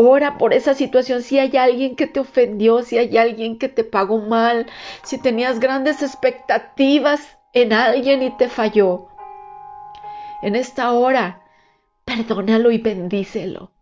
Ora 0.00 0.38
por 0.38 0.54
esa 0.54 0.74
situación. 0.74 1.24
Si 1.24 1.40
hay 1.40 1.56
alguien 1.56 1.96
que 1.96 2.06
te 2.06 2.20
ofendió, 2.20 2.84
si 2.84 2.98
hay 2.98 3.18
alguien 3.18 3.58
que 3.58 3.68
te 3.68 3.82
pagó 3.82 4.18
mal, 4.18 4.66
si 5.02 5.18
tenías 5.18 5.58
grandes 5.58 6.02
expectativas 6.04 7.36
en 7.52 7.72
alguien 7.72 8.22
y 8.22 8.30
te 8.36 8.48
falló. 8.48 9.08
En 10.40 10.54
esta 10.54 10.92
hora, 10.92 11.42
perdónalo 12.04 12.70
y 12.70 12.78
bendícelo. 12.78 13.72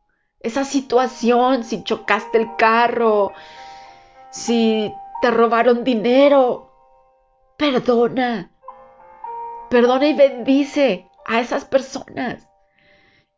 Esa 0.40 0.64
situación, 0.64 1.64
si 1.64 1.84
chocaste 1.84 2.38
el 2.38 2.56
carro, 2.56 3.34
si 4.30 4.90
te 5.20 5.30
robaron 5.30 5.84
dinero, 5.84 6.72
perdona. 7.58 8.52
Perdona 9.68 10.06
y 10.06 10.14
bendice 10.14 11.10
a 11.26 11.40
esas 11.40 11.66
personas 11.66 12.48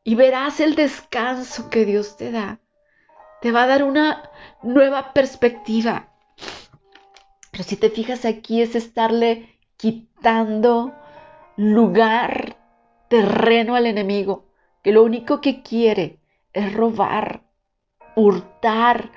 y 0.05 0.15
verás 0.15 0.61
el 0.61 0.75
descanso 0.75 1.69
que 1.69 1.85
Dios 1.85 2.17
te 2.17 2.31
da. 2.31 2.61
Te 3.41 3.53
va 3.53 3.65
a 3.65 3.67
dar 3.67 3.83
una 3.83 4.31
nueva 4.63 5.13
perspectiva. 5.13 6.09
Pero 7.51 7.65
si 7.65 7.77
te 7.77 7.91
fijas 7.91 8.25
aquí 8.25 8.63
es 8.63 8.75
estarle 8.75 9.59
quitando 9.77 10.95
lugar, 11.57 12.57
terreno 13.09 13.75
al 13.75 13.87
enemigo, 13.87 14.45
que 14.83 14.93
lo 14.93 15.03
único 15.03 15.41
que 15.41 15.63
quiere 15.63 16.19
es 16.53 16.73
robar, 16.75 17.43
hurtar 18.17 19.11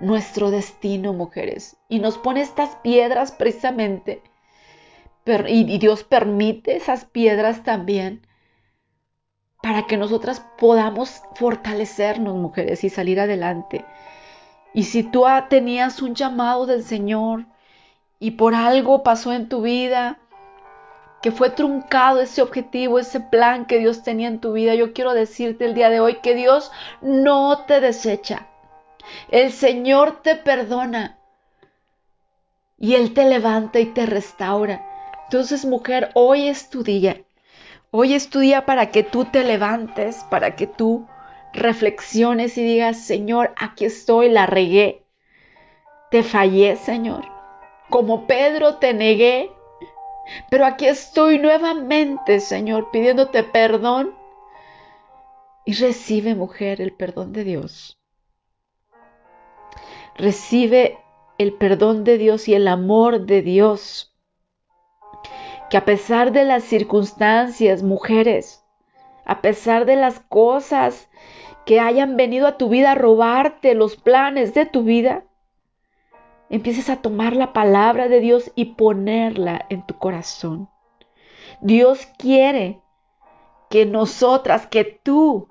nuestro 0.00 0.50
destino, 0.50 1.12
mujeres. 1.12 1.76
Y 1.88 1.98
nos 1.98 2.18
pone 2.18 2.40
estas 2.42 2.76
piedras 2.76 3.32
precisamente 3.32 4.22
y 5.48 5.78
Dios 5.78 6.04
permite 6.04 6.76
esas 6.76 7.06
piedras 7.06 7.62
también 7.62 8.26
para 9.64 9.86
que 9.86 9.96
nosotras 9.96 10.44
podamos 10.58 11.22
fortalecernos, 11.36 12.36
mujeres, 12.36 12.84
y 12.84 12.90
salir 12.90 13.18
adelante. 13.18 13.86
Y 14.74 14.82
si 14.82 15.02
tú 15.02 15.24
tenías 15.48 16.02
un 16.02 16.14
llamado 16.14 16.66
del 16.66 16.84
Señor 16.84 17.46
y 18.18 18.32
por 18.32 18.54
algo 18.54 19.02
pasó 19.02 19.32
en 19.32 19.48
tu 19.48 19.62
vida, 19.62 20.18
que 21.22 21.32
fue 21.32 21.48
truncado 21.48 22.20
ese 22.20 22.42
objetivo, 22.42 22.98
ese 22.98 23.20
plan 23.20 23.64
que 23.64 23.78
Dios 23.78 24.02
tenía 24.02 24.28
en 24.28 24.38
tu 24.38 24.52
vida, 24.52 24.74
yo 24.74 24.92
quiero 24.92 25.14
decirte 25.14 25.64
el 25.64 25.72
día 25.72 25.88
de 25.88 26.00
hoy 26.00 26.16
que 26.16 26.34
Dios 26.34 26.70
no 27.00 27.64
te 27.64 27.80
desecha. 27.80 28.46
El 29.30 29.50
Señor 29.50 30.20
te 30.20 30.36
perdona 30.36 31.16
y 32.78 32.96
Él 32.96 33.14
te 33.14 33.24
levanta 33.24 33.80
y 33.80 33.86
te 33.86 34.04
restaura. 34.04 34.84
Entonces, 35.22 35.64
mujer, 35.64 36.10
hoy 36.12 36.48
es 36.48 36.68
tu 36.68 36.82
día. 36.82 37.24
Hoy 37.96 38.14
es 38.14 38.28
tu 38.28 38.40
día 38.40 38.66
para 38.66 38.90
que 38.90 39.04
tú 39.04 39.24
te 39.24 39.44
levantes, 39.44 40.24
para 40.24 40.56
que 40.56 40.66
tú 40.66 41.06
reflexiones 41.52 42.58
y 42.58 42.64
digas, 42.64 43.06
Señor, 43.06 43.54
aquí 43.56 43.84
estoy, 43.84 44.30
la 44.30 44.46
regué. 44.46 45.06
Te 46.10 46.24
fallé, 46.24 46.74
Señor. 46.74 47.24
Como 47.90 48.26
Pedro 48.26 48.78
te 48.78 48.94
negué, 48.94 49.52
Pero 50.50 50.66
aquí 50.66 50.86
estoy 50.86 51.38
nuevamente, 51.38 52.40
Señor, 52.40 52.90
pidiéndote 52.90 53.44
perdón. 53.44 54.12
Y 55.64 55.74
recibe, 55.74 56.34
mujer, 56.34 56.80
el 56.80 56.94
perdón 56.94 57.32
de 57.32 57.44
Dios. 57.44 58.00
Recibe 60.16 60.98
el 61.38 61.52
perdón 61.52 62.02
de 62.02 62.18
Dios 62.18 62.48
y 62.48 62.54
el 62.54 62.66
amor 62.66 63.20
de 63.20 63.42
Dios. 63.42 64.13
Que 65.70 65.76
a 65.76 65.84
pesar 65.84 66.32
de 66.32 66.44
las 66.44 66.64
circunstancias, 66.64 67.82
mujeres, 67.82 68.64
a 69.24 69.40
pesar 69.40 69.86
de 69.86 69.96
las 69.96 70.20
cosas 70.20 71.08
que 71.64 71.80
hayan 71.80 72.16
venido 72.16 72.46
a 72.46 72.58
tu 72.58 72.68
vida 72.68 72.92
a 72.92 72.94
robarte 72.94 73.74
los 73.74 73.96
planes 73.96 74.54
de 74.54 74.66
tu 74.66 74.82
vida, 74.82 75.24
empieces 76.50 76.90
a 76.90 76.96
tomar 76.96 77.34
la 77.34 77.52
palabra 77.52 78.08
de 78.08 78.20
Dios 78.20 78.52
y 78.54 78.74
ponerla 78.76 79.64
en 79.70 79.84
tu 79.86 79.98
corazón. 79.98 80.68
Dios 81.60 82.06
quiere 82.18 82.80
que 83.70 83.86
nosotras, 83.86 84.66
que 84.66 84.84
tú 84.84 85.48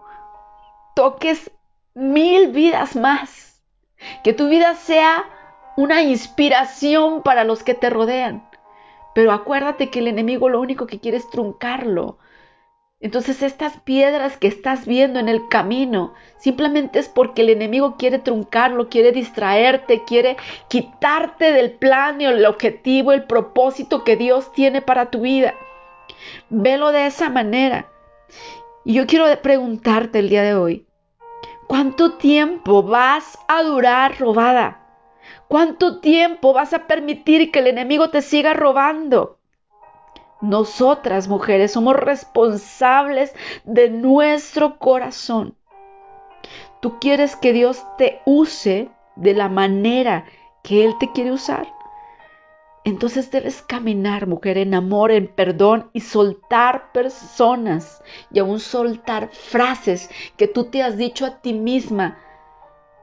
toques 0.96 1.52
mil 1.96 2.52
vidas 2.52 2.96
más, 2.96 3.62
que 4.24 4.34
tu 4.34 4.48
vida 4.48 4.76
sea 4.76 5.26
una 5.76 6.04
inspiración 6.04 7.24
para 7.24 7.44
los 7.44 7.64
que 7.64 7.74
te 7.74 7.90
rodean. 7.90 8.48
Pero 9.14 9.32
acuérdate 9.32 9.90
que 9.90 10.00
el 10.00 10.08
enemigo 10.08 10.50
lo 10.50 10.60
único 10.60 10.88
que 10.88 11.00
quiere 11.00 11.18
es 11.18 11.30
truncarlo, 11.30 12.18
entonces 13.04 13.44
estas 13.44 13.76
piedras 13.82 14.38
que 14.38 14.48
estás 14.48 14.86
viendo 14.88 15.20
en 15.20 15.28
el 15.28 15.50
camino 15.50 16.14
simplemente 16.38 17.00
es 17.00 17.10
porque 17.10 17.42
el 17.42 17.50
enemigo 17.50 17.98
quiere 17.98 18.18
truncarlo, 18.18 18.88
quiere 18.88 19.12
distraerte, 19.12 20.06
quiere 20.06 20.38
quitarte 20.70 21.52
del 21.52 21.74
plan 21.74 22.22
el 22.22 22.46
objetivo, 22.46 23.12
el 23.12 23.26
propósito 23.26 24.06
que 24.06 24.16
Dios 24.16 24.54
tiene 24.54 24.82
para 24.82 25.12
tu 25.12 25.20
vida. 25.20 25.54
Velo 26.50 26.94
de 26.94 27.08
esa 27.08 27.30
manera. 27.30 27.92
Y 28.86 28.94
yo 28.94 29.06
quiero 29.06 29.26
preguntarte 29.42 30.20
el 30.20 30.30
día 30.30 30.44
de 30.44 30.56
hoy, 30.56 30.88
¿cuánto 31.68 32.14
tiempo 32.14 32.84
vas 32.84 33.38
a 33.50 33.64
durar 33.64 34.18
robada? 34.18 34.83
¿Cuánto 35.54 36.00
tiempo 36.00 36.52
vas 36.52 36.74
a 36.74 36.88
permitir 36.88 37.52
que 37.52 37.60
el 37.60 37.68
enemigo 37.68 38.10
te 38.10 38.24
siga 38.24 38.56
robando? 38.56 39.38
Nosotras, 40.42 41.28
mujeres, 41.28 41.74
somos 41.74 41.96
responsables 41.96 43.36
de 43.64 43.92
nuestro 43.92 44.80
corazón. 44.80 45.56
Tú 46.80 46.98
quieres 46.98 47.36
que 47.36 47.54
Dios 47.54 47.86
te 48.00 48.20
use 48.26 48.90
de 49.16 49.36
la 49.36 49.48
manera 49.48 50.26
que 50.64 50.86
Él 50.86 50.96
te 51.00 51.12
quiere 51.12 51.32
usar. 51.32 51.72
Entonces 52.84 53.30
debes 53.30 53.62
caminar, 53.62 54.26
mujer, 54.26 54.58
en 54.58 54.74
amor, 54.74 55.12
en 55.12 55.28
perdón 55.28 55.92
y 55.94 56.00
soltar 56.00 56.92
personas 56.94 58.02
y 58.32 58.40
aún 58.40 58.60
soltar 58.60 59.30
frases 59.30 60.10
que 60.36 60.48
tú 60.48 60.64
te 60.64 60.82
has 60.82 60.98
dicho 60.98 61.28
a 61.28 61.42
ti 61.42 61.54
misma, 61.54 62.18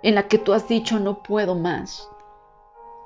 en 0.03 0.17
la 0.17 0.27
que 0.27 0.39
tú 0.39 0.53
has 0.53 0.67
dicho 0.67 0.99
no 0.99 1.23
puedo 1.23 1.55
más. 1.55 2.11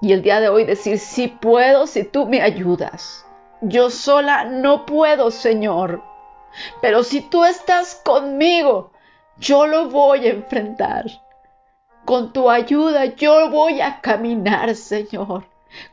Y 0.05 0.13
el 0.13 0.21
día 0.21 0.39
de 0.39 0.51
hoy 0.51 0.65
decir 0.67 0.99
sí 0.99 1.29
puedo 1.29 1.87
si 1.87 2.05
tú 2.05 2.27
me 2.27 2.43
ayudas. 2.43 3.25
Yo 3.63 3.89
sola 3.89 4.45
no 4.45 4.85
puedo, 4.85 5.31
Señor. 5.31 6.03
Pero 6.83 7.03
si 7.03 7.23
tú 7.23 7.47
estás 7.47 8.03
conmigo, 8.05 8.93
yo 9.39 9.67
lo 9.67 9.89
voy 9.89 10.27
a 10.27 10.33
enfrentar. 10.33 11.07
Con 12.05 12.35
tu 12.35 12.51
ayuda 12.51 13.07
yo 13.07 13.49
voy 13.49 13.81
a 13.81 14.03
caminar, 14.03 14.75
Señor. 14.75 15.47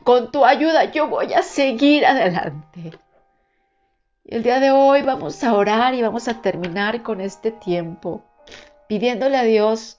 Con 0.04 0.30
tu 0.30 0.44
ayuda 0.44 0.92
yo 0.92 1.08
voy 1.08 1.32
a 1.32 1.42
seguir 1.42 2.04
adelante. 2.04 2.92
Y 4.24 4.34
el 4.34 4.42
día 4.42 4.60
de 4.60 4.72
hoy 4.72 5.00
vamos 5.00 5.42
a 5.42 5.54
orar 5.54 5.94
y 5.94 6.02
vamos 6.02 6.28
a 6.28 6.42
terminar 6.42 7.02
con 7.02 7.22
este 7.22 7.50
tiempo, 7.50 8.22
pidiéndole 8.88 9.38
a 9.38 9.44
Dios, 9.44 9.96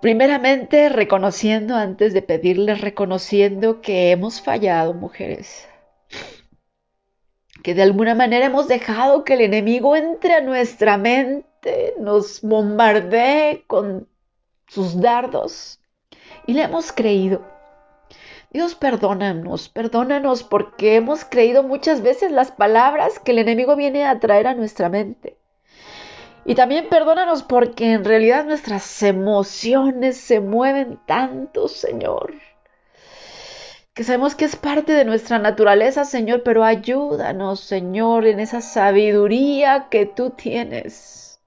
primeramente 0.00 0.88
reconociendo, 0.88 1.74
antes 1.74 2.12
de 2.12 2.22
pedirle, 2.22 2.74
reconociendo 2.74 3.80
que 3.80 4.10
hemos 4.10 4.40
fallado, 4.40 4.94
mujeres, 4.94 5.68
que 7.62 7.74
de 7.74 7.82
alguna 7.82 8.14
manera 8.14 8.46
hemos 8.46 8.68
dejado 8.68 9.24
que 9.24 9.34
el 9.34 9.40
enemigo 9.40 9.96
entre 9.96 10.34
a 10.34 10.40
nuestra 10.40 10.96
mente, 10.98 11.94
nos 11.98 12.40
bombardee 12.42 13.64
con 13.66 14.08
sus 14.68 15.00
dardos 15.00 15.80
y 16.46 16.52
le 16.54 16.62
hemos 16.62 16.92
creído. 16.92 17.42
Dios, 18.50 18.74
perdónanos, 18.74 19.68
perdónanos 19.68 20.42
porque 20.42 20.96
hemos 20.96 21.24
creído 21.24 21.62
muchas 21.62 22.00
veces 22.00 22.32
las 22.32 22.50
palabras 22.50 23.18
que 23.18 23.32
el 23.32 23.38
enemigo 23.38 23.76
viene 23.76 24.04
a 24.06 24.18
traer 24.20 24.46
a 24.46 24.54
nuestra 24.54 24.88
mente. 24.88 25.37
Y 26.48 26.54
también 26.54 26.88
perdónanos 26.88 27.44
porque 27.44 27.92
en 27.92 28.04
realidad 28.04 28.44
nuestras 28.44 29.02
emociones 29.02 30.16
se 30.16 30.40
mueven 30.40 30.98
tanto, 31.06 31.68
Señor 31.68 32.34
que 33.98 34.04
sabemos 34.04 34.36
que 34.36 34.44
es 34.44 34.54
parte 34.54 34.92
de 34.92 35.04
nuestra 35.04 35.40
naturaleza, 35.40 36.04
Señor, 36.04 36.44
pero 36.44 36.62
ayúdanos, 36.62 37.58
Señor, 37.58 38.26
en 38.26 38.38
esa 38.38 38.60
sabiduría 38.60 39.88
que 39.90 40.06
tú 40.06 40.30
tienes. 40.30 41.40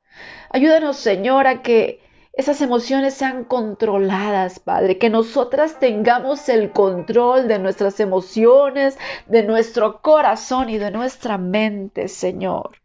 Ayúdanos, 0.49 0.97
Señor, 0.97 1.47
a 1.47 1.61
que 1.61 2.01
esas 2.33 2.59
emociones 2.59 3.13
sean 3.13 3.45
controladas, 3.45 4.59
Padre, 4.59 4.97
que 4.97 5.09
nosotras 5.09 5.79
tengamos 5.79 6.49
el 6.49 6.73
control 6.73 7.47
de 7.47 7.57
nuestras 7.57 8.01
emociones, 8.01 8.97
de 9.27 9.43
nuestro 9.43 10.01
corazón 10.01 10.69
y 10.69 10.77
de 10.77 10.91
nuestra 10.91 11.37
mente, 11.37 12.09
Señor. 12.09 12.80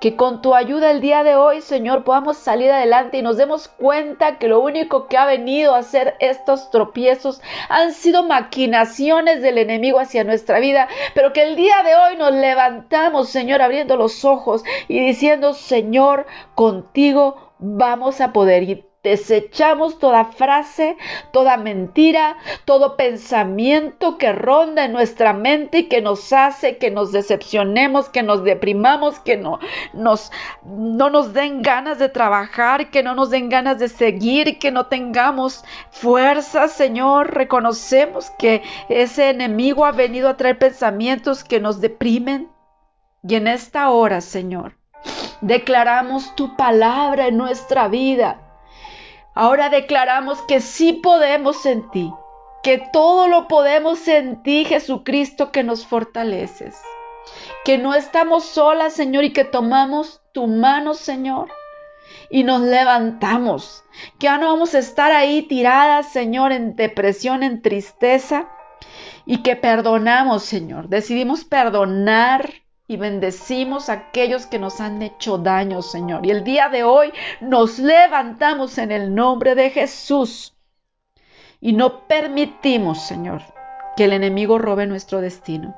Que 0.00 0.16
con 0.16 0.42
tu 0.42 0.54
ayuda 0.54 0.90
el 0.90 1.00
día 1.00 1.22
de 1.24 1.36
hoy, 1.36 1.60
Señor, 1.60 2.04
podamos 2.04 2.36
salir 2.36 2.70
adelante 2.70 3.18
y 3.18 3.22
nos 3.22 3.36
demos 3.36 3.68
cuenta 3.68 4.38
que 4.38 4.48
lo 4.48 4.60
único 4.60 5.06
que 5.08 5.16
ha 5.16 5.26
venido 5.26 5.74
a 5.74 5.78
hacer 5.78 6.16
estos 6.20 6.70
tropiezos 6.70 7.40
han 7.68 7.92
sido 7.92 8.22
maquinaciones 8.22 9.42
del 9.42 9.58
enemigo 9.58 10.00
hacia 10.00 10.24
nuestra 10.24 10.58
vida, 10.60 10.88
pero 11.14 11.32
que 11.32 11.42
el 11.42 11.56
día 11.56 11.82
de 11.84 11.94
hoy 11.94 12.16
nos 12.16 12.32
levantamos, 12.32 13.28
Señor, 13.28 13.62
abriendo 13.62 13.96
los 13.96 14.24
ojos 14.24 14.64
y 14.88 15.00
diciendo, 15.00 15.54
Señor, 15.54 16.26
contigo 16.54 17.52
vamos 17.58 18.20
a 18.20 18.32
poder 18.32 18.62
ir 18.62 18.87
Desechamos 19.04 20.00
toda 20.00 20.24
frase, 20.24 20.96
toda 21.32 21.56
mentira, 21.56 22.36
todo 22.64 22.96
pensamiento 22.96 24.18
que 24.18 24.32
ronda 24.32 24.86
en 24.86 24.92
nuestra 24.92 25.32
mente 25.32 25.78
y 25.78 25.88
que 25.88 26.02
nos 26.02 26.32
hace 26.32 26.78
que 26.78 26.90
nos 26.90 27.12
decepcionemos, 27.12 28.08
que 28.08 28.24
nos 28.24 28.42
deprimamos, 28.42 29.20
que 29.20 29.36
no 29.36 29.60
nos, 29.92 30.32
no 30.64 31.10
nos 31.10 31.32
den 31.32 31.62
ganas 31.62 32.00
de 32.00 32.08
trabajar, 32.08 32.90
que 32.90 33.04
no 33.04 33.14
nos 33.14 33.30
den 33.30 33.48
ganas 33.48 33.78
de 33.78 33.88
seguir, 33.88 34.58
que 34.58 34.72
no 34.72 34.86
tengamos 34.86 35.64
fuerza, 35.92 36.66
Señor. 36.66 37.34
Reconocemos 37.34 38.30
que 38.30 38.62
ese 38.88 39.30
enemigo 39.30 39.84
ha 39.84 39.92
venido 39.92 40.28
a 40.28 40.36
traer 40.36 40.58
pensamientos 40.58 41.44
que 41.44 41.60
nos 41.60 41.80
deprimen. 41.80 42.50
Y 43.22 43.36
en 43.36 43.46
esta 43.46 43.90
hora, 43.90 44.20
Señor, 44.20 44.76
declaramos 45.40 46.34
tu 46.34 46.56
palabra 46.56 47.28
en 47.28 47.36
nuestra 47.36 47.86
vida 47.86 48.40
Ahora 49.40 49.68
declaramos 49.68 50.42
que 50.48 50.60
sí 50.60 50.94
podemos 50.94 51.64
en 51.64 51.88
ti, 51.92 52.12
que 52.64 52.82
todo 52.92 53.28
lo 53.28 53.46
podemos 53.46 54.08
en 54.08 54.42
ti, 54.42 54.64
Jesucristo, 54.64 55.52
que 55.52 55.62
nos 55.62 55.86
fortaleces. 55.86 56.76
Que 57.64 57.78
no 57.78 57.94
estamos 57.94 58.44
solas, 58.46 58.94
Señor, 58.94 59.22
y 59.22 59.32
que 59.32 59.44
tomamos 59.44 60.20
tu 60.32 60.48
mano, 60.48 60.92
Señor, 60.92 61.52
y 62.30 62.42
nos 62.42 62.62
levantamos. 62.62 63.84
Que 64.18 64.24
ya 64.26 64.38
no 64.38 64.46
vamos 64.46 64.74
a 64.74 64.80
estar 64.80 65.12
ahí 65.12 65.42
tiradas, 65.42 66.10
Señor, 66.10 66.50
en 66.50 66.74
depresión, 66.74 67.44
en 67.44 67.62
tristeza, 67.62 68.48
y 69.24 69.44
que 69.44 69.54
perdonamos, 69.54 70.42
Señor. 70.42 70.88
Decidimos 70.88 71.44
perdonar 71.44 72.54
y 72.90 72.96
bendecimos 72.96 73.90
a 73.90 73.92
aquellos 73.92 74.46
que 74.46 74.58
nos 74.58 74.80
han 74.80 75.02
hecho 75.02 75.36
daño, 75.36 75.82
Señor. 75.82 76.24
Y 76.24 76.30
el 76.30 76.42
día 76.42 76.70
de 76.70 76.84
hoy 76.84 77.12
nos 77.42 77.78
levantamos 77.78 78.78
en 78.78 78.90
el 78.90 79.14
nombre 79.14 79.54
de 79.54 79.68
Jesús 79.68 80.56
y 81.60 81.74
no 81.74 82.06
permitimos, 82.06 83.02
Señor, 83.02 83.42
que 83.94 84.04
el 84.04 84.14
enemigo 84.14 84.58
robe 84.58 84.86
nuestro 84.86 85.20
destino. 85.20 85.76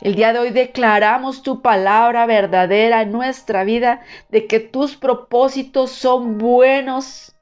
El 0.00 0.16
día 0.16 0.32
de 0.32 0.40
hoy 0.40 0.50
declaramos 0.50 1.42
tu 1.42 1.62
palabra 1.62 2.26
verdadera 2.26 3.02
en 3.02 3.12
nuestra 3.12 3.62
vida 3.62 4.00
de 4.28 4.48
que 4.48 4.58
tus 4.58 4.96
propósitos 4.96 5.92
son 5.92 6.38
buenos, 6.38 7.36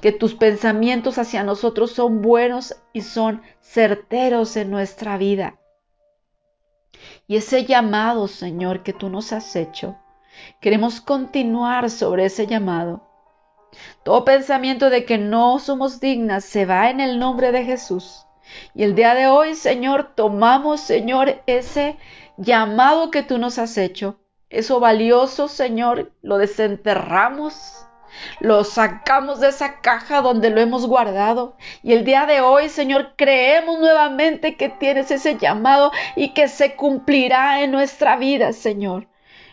que 0.00 0.12
tus 0.12 0.34
pensamientos 0.34 1.18
hacia 1.18 1.42
nosotros 1.42 1.92
son 1.92 2.22
buenos 2.22 2.76
y 2.92 3.00
son 3.00 3.42
certeros 3.60 4.56
en 4.56 4.70
nuestra 4.70 5.16
vida. 5.16 5.56
Y 7.26 7.36
ese 7.36 7.64
llamado, 7.64 8.28
Señor, 8.28 8.82
que 8.82 8.92
tú 8.92 9.08
nos 9.08 9.32
has 9.32 9.56
hecho, 9.56 9.96
queremos 10.60 11.00
continuar 11.00 11.90
sobre 11.90 12.26
ese 12.26 12.46
llamado. 12.46 13.08
Todo 14.04 14.24
pensamiento 14.24 14.90
de 14.90 15.04
que 15.04 15.18
no 15.18 15.58
somos 15.58 16.00
dignas 16.00 16.44
se 16.44 16.66
va 16.66 16.90
en 16.90 17.00
el 17.00 17.18
nombre 17.18 17.52
de 17.52 17.64
Jesús. 17.64 18.26
Y 18.74 18.82
el 18.82 18.94
día 18.94 19.14
de 19.14 19.28
hoy, 19.28 19.54
Señor, 19.54 20.12
tomamos, 20.14 20.80
Señor, 20.80 21.42
ese 21.46 21.96
llamado 22.36 23.10
que 23.10 23.22
tú 23.22 23.38
nos 23.38 23.58
has 23.58 23.78
hecho, 23.78 24.18
eso 24.50 24.80
valioso, 24.80 25.48
Señor, 25.48 26.12
lo 26.20 26.36
desenterramos, 26.36 27.81
lo 28.40 28.64
sacamos 28.64 29.40
de 29.40 29.48
esa 29.48 29.80
caja 29.80 30.20
donde 30.20 30.50
lo 30.50 30.60
hemos 30.60 30.86
guardado. 30.86 31.56
Y 31.82 31.92
el 31.92 32.04
día 32.04 32.26
de 32.26 32.40
hoy, 32.40 32.68
Señor, 32.68 33.14
creemos 33.16 33.78
nuevamente 33.78 34.56
que 34.56 34.68
tienes 34.68 35.10
ese 35.10 35.38
llamado 35.38 35.92
y 36.16 36.34
que 36.34 36.48
se 36.48 36.76
cumplirá 36.76 37.62
en 37.62 37.70
nuestra 37.72 38.16
vida, 38.16 38.52
Señor. 38.52 39.06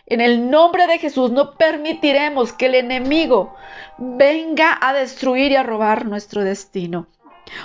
En 0.06 0.20
el 0.20 0.50
nombre 0.50 0.86
de 0.88 0.98
Jesús 0.98 1.30
no 1.30 1.54
permitiremos 1.54 2.52
que 2.52 2.66
el 2.66 2.74
enemigo 2.74 3.54
venga 3.96 4.76
a 4.80 4.92
destruir 4.92 5.52
y 5.52 5.56
a 5.56 5.62
robar 5.62 6.04
nuestro 6.06 6.42
destino. 6.42 7.06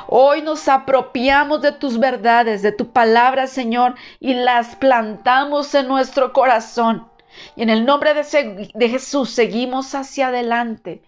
Hoy 0.08 0.42
nos 0.42 0.68
apropiamos 0.68 1.62
de 1.62 1.72
tus 1.72 2.00
verdades, 2.00 2.62
de 2.62 2.72
tu 2.72 2.92
palabra, 2.92 3.48
Señor, 3.48 3.96
y 4.20 4.34
las 4.34 4.76
plantamos 4.76 5.74
en 5.76 5.88
nuestro 5.88 6.34
corazón. 6.34 7.08
Y 7.56 7.64
en 7.64 7.70
el 7.70 7.86
nombre 7.86 8.14
de, 8.14 8.90
Jesús 8.90 9.30
seguimos 9.30 9.96
hacia 9.96 10.28
adelante, 10.28 11.02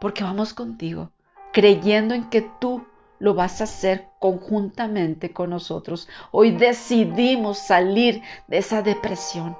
porque 0.00 0.22
vamos 0.22 0.52
contigo, 0.52 1.10
creyendo 1.52 2.14
en 2.14 2.28
que 2.28 2.42
tú 2.42 2.86
lo 3.18 3.34
vas 3.34 3.60
a 3.60 3.64
hacer 3.64 4.06
conjuntamente 4.18 5.32
con 5.32 5.50
nosotros. 5.50 6.08
Hoy 6.30 6.50
decidimos 6.52 7.58
salir 7.58 8.22
de 8.46 8.58
esa 8.58 8.82
depresión. 8.82 9.56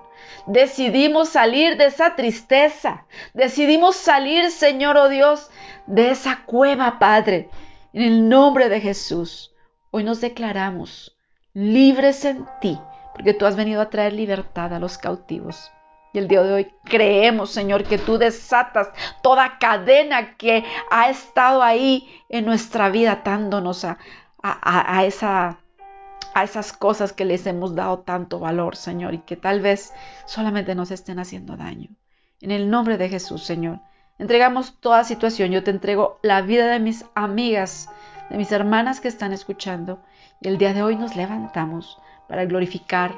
Decidimos 0.47 1.31
salir 1.31 1.77
de 1.79 1.87
esa 1.87 2.15
tristeza. 2.15 3.07
Decidimos 3.33 3.97
salir, 3.97 4.51
Señor 4.51 4.97
oh 4.97 5.09
Dios, 5.09 5.51
de 5.87 6.11
esa 6.11 6.45
cueva, 6.45 6.99
Padre. 6.99 7.49
En 7.95 8.03
el 8.03 8.29
nombre 8.29 8.69
de 8.69 8.81
Jesús, 8.81 9.55
hoy 9.91 10.05
nos 10.05 10.21
declaramos 10.21 11.17
libres 11.55 12.25
en 12.27 12.47
ti, 12.61 12.79
porque 13.15 13.35
tú 13.35 13.47
has 13.47 13.57
venido 13.57 13.81
a 13.81 13.89
traer 13.89 14.13
libertad 14.13 14.75
a 14.75 14.79
los 14.79 14.99
cautivos. 14.99 15.73
Y 16.13 16.19
el 16.19 16.29
día 16.29 16.43
de 16.43 16.53
hoy 16.53 16.73
creemos, 16.85 17.51
Señor, 17.51 17.85
que 17.85 17.99
tú 17.99 18.19
desatas 18.19 18.91
toda 19.23 19.59
cadena 19.59 20.37
que 20.37 20.65
ha 20.91 21.11
estado 21.11 21.63
ahí 21.63 22.09
en 22.29 22.47
nuestra 22.47 22.89
vida, 22.89 23.13
atándonos 23.13 23.85
a, 23.85 23.99
a, 24.43 24.99
a 25.01 25.05
esas 26.45 26.73
cosas 26.73 27.13
que 27.13 27.25
les 27.25 27.47
hemos 27.47 27.75
dado 27.75 28.01
tanto 28.01 28.39
valor, 28.39 28.77
Señor, 28.77 29.15
y 29.15 29.19
que 29.19 29.37
tal 29.37 29.61
vez 29.61 29.93
solamente 30.27 30.75
nos 30.75 30.91
estén 30.91 31.19
haciendo 31.19 31.57
daño. 31.57 31.91
En 32.41 32.53
el 32.53 32.71
nombre 32.71 32.97
de 32.97 33.09
Jesús, 33.09 33.45
Señor, 33.45 33.81
entregamos 34.19 34.79
toda 34.81 35.05
situación. 35.05 35.51
Yo 35.51 35.65
te 35.65 35.73
entrego 35.73 36.19
la 36.23 36.41
vida 36.41 36.69
de 36.69 36.79
mis 36.79 37.05
amigas, 37.15 37.91
de 38.31 38.37
mis 38.37 38.53
hermanas 38.53 39.01
que 39.01 39.09
están 39.09 39.33
escuchando. 39.33 40.01
Y 40.41 40.49
el 40.49 40.57
día 40.57 40.73
de 40.73 40.83
hoy 40.83 40.97
nos 40.97 41.17
levantamos 41.17 41.99
para 42.29 42.45
glorificar 42.45 43.15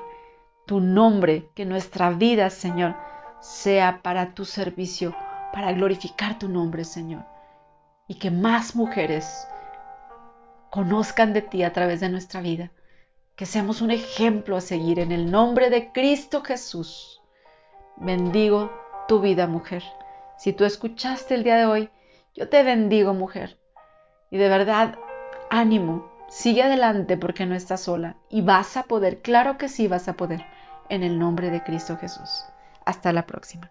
tu 0.70 0.78
nombre, 0.78 1.50
que 1.56 1.64
nuestra 1.64 2.10
vida, 2.10 2.48
Señor, 2.48 2.94
sea 3.40 4.02
para 4.04 4.34
tu 4.36 4.44
servicio, 4.44 5.16
para 5.52 5.72
glorificar 5.72 6.38
tu 6.38 6.48
nombre, 6.48 6.84
Señor. 6.84 7.24
Y 8.06 8.20
que 8.20 8.30
más 8.30 8.76
mujeres 8.76 9.48
conozcan 10.70 11.32
de 11.32 11.42
ti 11.42 11.64
a 11.64 11.72
través 11.72 11.98
de 11.98 12.08
nuestra 12.08 12.40
vida. 12.40 12.70
Que 13.34 13.46
seamos 13.46 13.80
un 13.80 13.90
ejemplo 13.90 14.56
a 14.56 14.60
seguir 14.60 15.00
en 15.00 15.10
el 15.10 15.28
nombre 15.28 15.70
de 15.70 15.90
Cristo 15.90 16.40
Jesús. 16.42 17.20
Bendigo 17.96 18.70
tu 19.08 19.18
vida, 19.18 19.48
mujer. 19.48 19.82
Si 20.38 20.52
tú 20.52 20.64
escuchaste 20.64 21.34
el 21.34 21.42
día 21.42 21.56
de 21.56 21.66
hoy, 21.66 21.90
yo 22.32 22.48
te 22.48 22.62
bendigo, 22.62 23.12
mujer. 23.12 23.58
Y 24.30 24.38
de 24.38 24.48
verdad, 24.48 25.00
ánimo, 25.50 26.08
sigue 26.28 26.62
adelante 26.62 27.16
porque 27.16 27.44
no 27.44 27.56
estás 27.56 27.80
sola 27.80 28.18
y 28.28 28.42
vas 28.42 28.76
a 28.76 28.84
poder, 28.84 29.20
claro 29.20 29.58
que 29.58 29.68
sí 29.68 29.88
vas 29.88 30.06
a 30.06 30.12
poder 30.12 30.46
en 30.90 31.02
el 31.02 31.18
nombre 31.18 31.50
de 31.50 31.62
Cristo 31.62 31.96
Jesús. 31.96 32.44
Hasta 32.84 33.12
la 33.12 33.24
próxima. 33.24 33.70